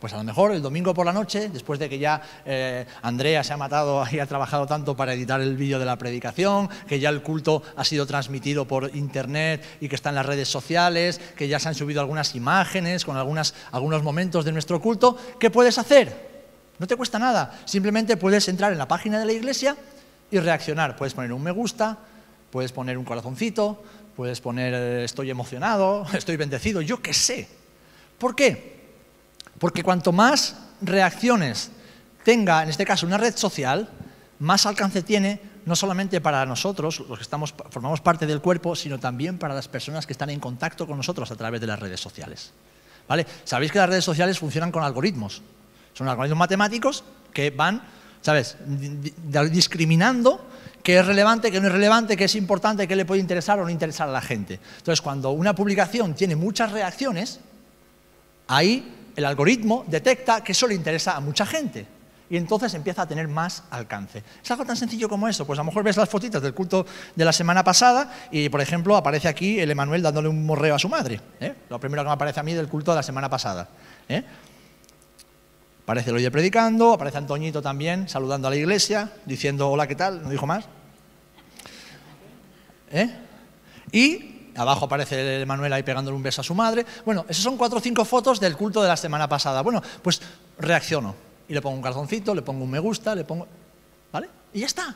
[0.00, 3.44] Pues a lo mejor el domingo por la noche, después de que ya eh, Andrea
[3.44, 6.98] se ha matado y ha trabajado tanto para editar el vídeo de la predicación, que
[6.98, 11.20] ya el culto ha sido transmitido por internet y que está en las redes sociales,
[11.36, 15.50] que ya se han subido algunas imágenes con algunas, algunos momentos de nuestro culto, ¿qué
[15.50, 16.30] puedes hacer?
[16.78, 19.76] No te cuesta nada, simplemente puedes entrar en la página de la iglesia
[20.30, 20.96] y reaccionar.
[20.96, 21.98] Puedes poner un me gusta,
[22.50, 23.82] puedes poner un corazoncito,
[24.16, 27.48] puedes poner eh, estoy emocionado, estoy bendecido, yo qué sé.
[28.16, 28.79] ¿Por qué?
[29.60, 31.70] Porque cuanto más reacciones
[32.24, 33.88] tenga, en este caso, una red social,
[34.38, 38.98] más alcance tiene, no solamente para nosotros, los que estamos, formamos parte del cuerpo, sino
[38.98, 42.00] también para las personas que están en contacto con nosotros a través de las redes
[42.00, 42.52] sociales.
[43.06, 43.26] ¿Vale?
[43.44, 45.42] Sabéis que las redes sociales funcionan con algoritmos.
[45.92, 47.04] Son algoritmos matemáticos
[47.34, 47.82] que van,
[48.22, 48.56] ¿sabes?,
[49.50, 50.46] discriminando
[50.82, 53.64] qué es relevante, qué no es relevante, qué es importante, qué le puede interesar o
[53.64, 54.58] no interesar a la gente.
[54.78, 57.40] Entonces, cuando una publicación tiene muchas reacciones,
[58.48, 61.86] ahí el algoritmo detecta que eso le interesa a mucha gente
[62.30, 64.22] y entonces empieza a tener más alcance.
[64.42, 65.44] Es algo tan sencillo como eso.
[65.44, 68.60] Pues a lo mejor ves las fotitas del culto de la semana pasada y, por
[68.60, 71.20] ejemplo, aparece aquí el Emanuel dándole un morreo a su madre.
[71.40, 71.54] ¿eh?
[71.68, 73.68] Lo primero que me aparece a mí del culto de la semana pasada.
[74.08, 74.22] ¿eh?
[75.82, 80.22] Aparece el predicando, aparece Antoñito también saludando a la iglesia, diciendo hola, ¿qué tal?
[80.22, 80.66] No dijo más.
[82.92, 83.10] ¿Eh?
[83.90, 86.84] Y Abajo aparece Manuel ahí pegándole un beso a su madre.
[87.04, 89.62] Bueno, esas son cuatro o cinco fotos del culto de la semana pasada.
[89.62, 90.20] Bueno, pues
[90.58, 91.14] reacciono
[91.48, 93.46] y le pongo un calzoncito, le pongo un me gusta, le pongo...
[94.12, 94.28] ¿Vale?
[94.52, 94.94] Y ya está,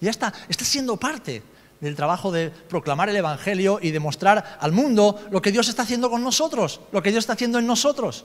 [0.00, 0.32] ya está.
[0.48, 1.42] Está siendo parte
[1.80, 6.10] del trabajo de proclamar el Evangelio y demostrar al mundo lo que Dios está haciendo
[6.10, 8.24] con nosotros, lo que Dios está haciendo en nosotros.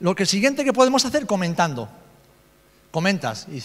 [0.00, 1.88] Lo que siguiente que podemos hacer comentando
[2.94, 3.60] comentas y,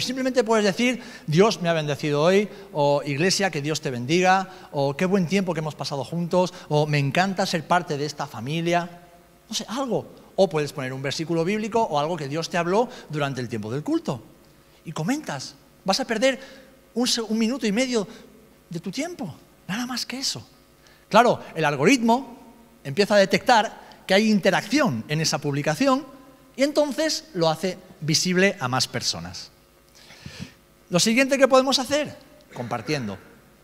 [0.00, 4.96] simplemente puedes decir, Dios me ha bendecido hoy, o Iglesia, que Dios te bendiga, o
[4.96, 8.88] qué buen tiempo que hemos pasado juntos, o me encanta ser parte de esta familia,
[9.48, 10.06] no sé, algo.
[10.36, 13.68] O puedes poner un versículo bíblico o algo que Dios te habló durante el tiempo
[13.72, 14.22] del culto.
[14.84, 16.38] Y comentas, vas a perder
[16.94, 18.06] un, minuto y medio
[18.70, 19.34] de tu tiempo,
[19.66, 20.46] nada más que eso.
[21.08, 22.38] Claro, el algoritmo
[22.84, 26.06] empieza a detectar que hay interacción en esa publicación
[26.54, 29.50] y entonces lo hace visible a más personas.
[30.90, 32.16] Lo siguiente que podemos hacer,
[32.54, 33.18] compartiendo.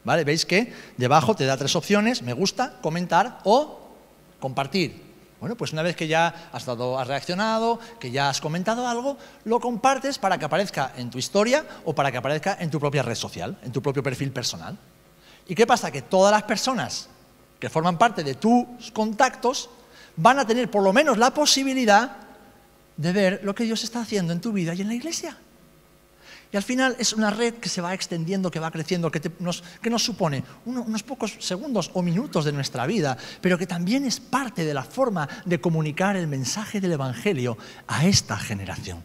[0.04, 0.24] ¿Vale?
[0.24, 3.96] Veis que debajo te da tres opciones, me gusta, comentar o
[4.38, 5.02] compartir.
[5.40, 9.16] Bueno, pues una vez que ya has, dado, has reaccionado, que ya has comentado algo,
[9.44, 13.02] lo compartes para que aparezca en tu historia o para que aparezca en tu propia
[13.02, 14.76] red social, en tu propio perfil personal.
[15.48, 15.90] ¿Y qué pasa?
[15.90, 17.08] Que todas las personas
[17.58, 19.70] que forman parte de tus contactos
[20.16, 22.23] van a tener por lo menos la posibilidad
[22.96, 25.36] de ver lo que Dios está haciendo en tu vida y en la iglesia.
[26.54, 29.64] Y al final es una red que se va extendiendo, que va creciendo, que, nos,
[29.96, 34.72] supone unos pocos segundos o minutos de nuestra vida, pero que también es parte de
[34.72, 39.02] la forma de comunicar el mensaje del Evangelio a esta generación.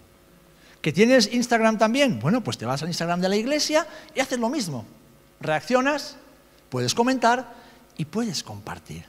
[0.80, 2.20] ¿Que tienes Instagram también?
[2.20, 4.86] Bueno, pues te vas al Instagram de la iglesia y haces lo mismo.
[5.42, 6.18] Reaccionas,
[6.70, 7.56] puedes comentar
[7.98, 9.06] y puedes compartir.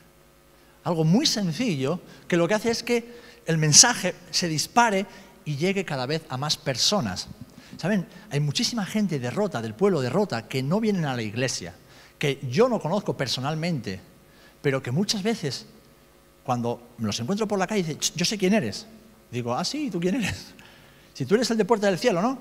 [0.83, 5.07] Algo muy sencillo que lo que hace es que el mensaje se dispare
[5.45, 7.29] y llegue cada vez a más personas.
[7.77, 8.07] ¿Saben?
[8.31, 11.75] Hay muchísima gente de Rota, del pueblo de Rota, que no vienen a la iglesia,
[12.19, 14.01] que yo no conozco personalmente,
[14.61, 15.67] pero que muchas veces,
[16.45, 18.87] cuando me los encuentro por la calle, dicen, yo sé quién eres.
[19.31, 20.55] Digo, ah, sí, ¿tú quién eres?
[21.13, 22.39] Si tú eres el de Puerta del Cielo, ¿no?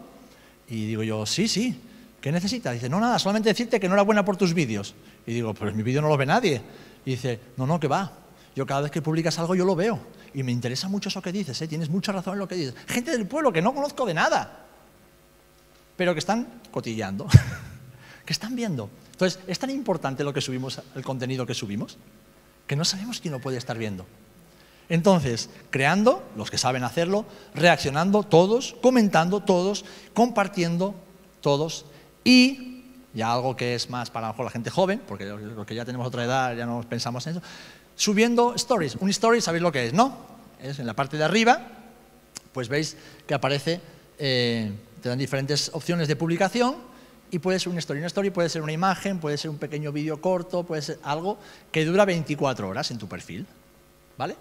[0.69, 1.77] Y digo yo, sí, sí.
[2.21, 2.73] ¿Qué necesitas?
[2.73, 4.93] Dice, no, nada, solamente decirte que no era buena por tus vídeos.
[5.25, 6.61] Y digo, pues mi vídeo no lo ve nadie.
[7.05, 8.13] Y dice, no, no, que va.
[8.55, 9.99] Yo cada vez que publicas algo yo lo veo.
[10.33, 11.67] Y me interesa mucho eso que dices, ¿eh?
[11.67, 12.75] tienes mucha razón en lo que dices.
[12.87, 14.65] Gente del pueblo que no conozco de nada,
[15.95, 17.27] pero que están cotilleando,
[18.25, 18.89] que están viendo.
[19.11, 21.97] Entonces, es tan importante lo que subimos, el contenido que subimos,
[22.67, 24.05] que no sabemos quién lo puede estar viendo.
[24.89, 30.95] Entonces, creando, los que saben hacerlo, reaccionando todos, comentando todos, compartiendo
[31.41, 31.85] todos
[32.23, 36.07] y ya algo que es más para la gente joven, porque los que ya tenemos
[36.07, 37.45] otra edad ya no pensamos en eso,
[37.99, 38.95] subiendo stories.
[38.95, 39.93] Un story, ¿sabéis lo que es?
[39.93, 40.15] ¿No?
[40.63, 41.67] Es en la parte de arriba,
[42.53, 42.95] pues veis
[43.27, 43.81] que aparece,
[44.17, 44.71] eh,
[45.01, 46.77] te dan diferentes opciones de publicación
[47.29, 47.99] y puede ser una story.
[47.99, 51.37] Una story puede ser una imagen, puede ser un pequeño vídeo corto, puede ser algo
[51.73, 53.45] que dura 24 horas en tu perfil.
[54.17, 54.37] ¿Vale?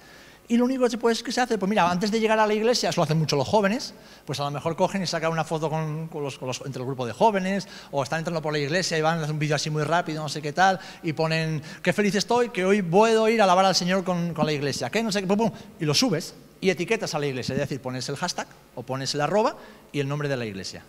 [0.51, 2.47] Y lo único que se, puede, que se hace, pues mira, antes de llegar a
[2.47, 3.93] la iglesia, eso lo hacen mucho los jóvenes,
[4.25, 7.13] pues a lo mejor cogen y sacan una foto con, los, entre el grupo de
[7.13, 9.83] jóvenes, o están entrando por la iglesia y van a hacer un vídeo así muy
[9.83, 13.45] rápido, no sé qué tal, y ponen, qué feliz estoy que hoy puedo ir a
[13.45, 15.03] alabar al Señor con, la iglesia, ¿qué?
[15.03, 18.09] No sé qué, pum, y lo subes y etiquetas a la iglesia, es decir, pones
[18.09, 19.55] el hashtag o pones el arroba
[19.93, 20.83] y el nombre de la iglesia.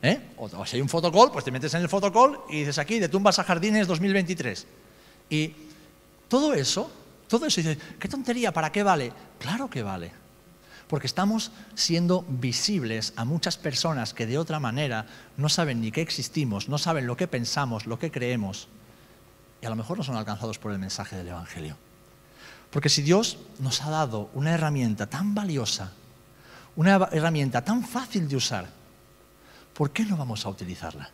[0.00, 0.20] ¿Eh?
[0.36, 3.00] O, o, si hay un fotocall, pues te metes en el fotocall y dices aquí,
[3.00, 4.66] de tumbas a jardines 2023.
[5.28, 5.54] Y
[6.28, 6.90] todo eso
[7.30, 9.12] todo eso y dices, qué tontería, ¿para qué vale?
[9.38, 10.10] Claro que vale.
[10.88, 15.06] Porque estamos siendo visibles a muchas personas que de otra manera
[15.36, 18.66] no saben ni qué existimos, no saben lo que pensamos, lo que creemos,
[19.62, 21.76] y a lo mejor no son alcanzados por el mensaje del Evangelio.
[22.70, 25.92] Porque si Dios nos ha dado una herramienta tan valiosa,
[26.74, 28.66] una herramienta tan fácil de usar,
[29.72, 31.10] ¿por qué no vamos a utilizarla?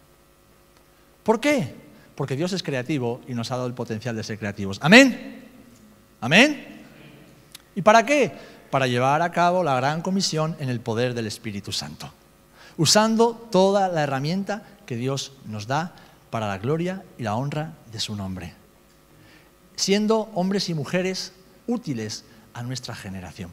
[1.22, 1.74] ¿Por qué?
[2.14, 4.78] Porque Dios es creativo y nos ha dado el potencial de ser creativos.
[4.80, 5.45] Amén.
[6.26, 6.82] Amén.
[7.74, 8.32] ¿Y para qué?
[8.70, 12.10] para llevar a cabo la gran comisión en el poder del Espíritu Santo,
[12.76, 15.94] usando toda la herramienta que Dios nos da
[16.30, 18.52] para la gloria y la honra de su nombre,
[19.76, 21.32] siendo hombres y mujeres
[21.66, 22.24] útiles
[22.54, 23.52] a nuestra generación.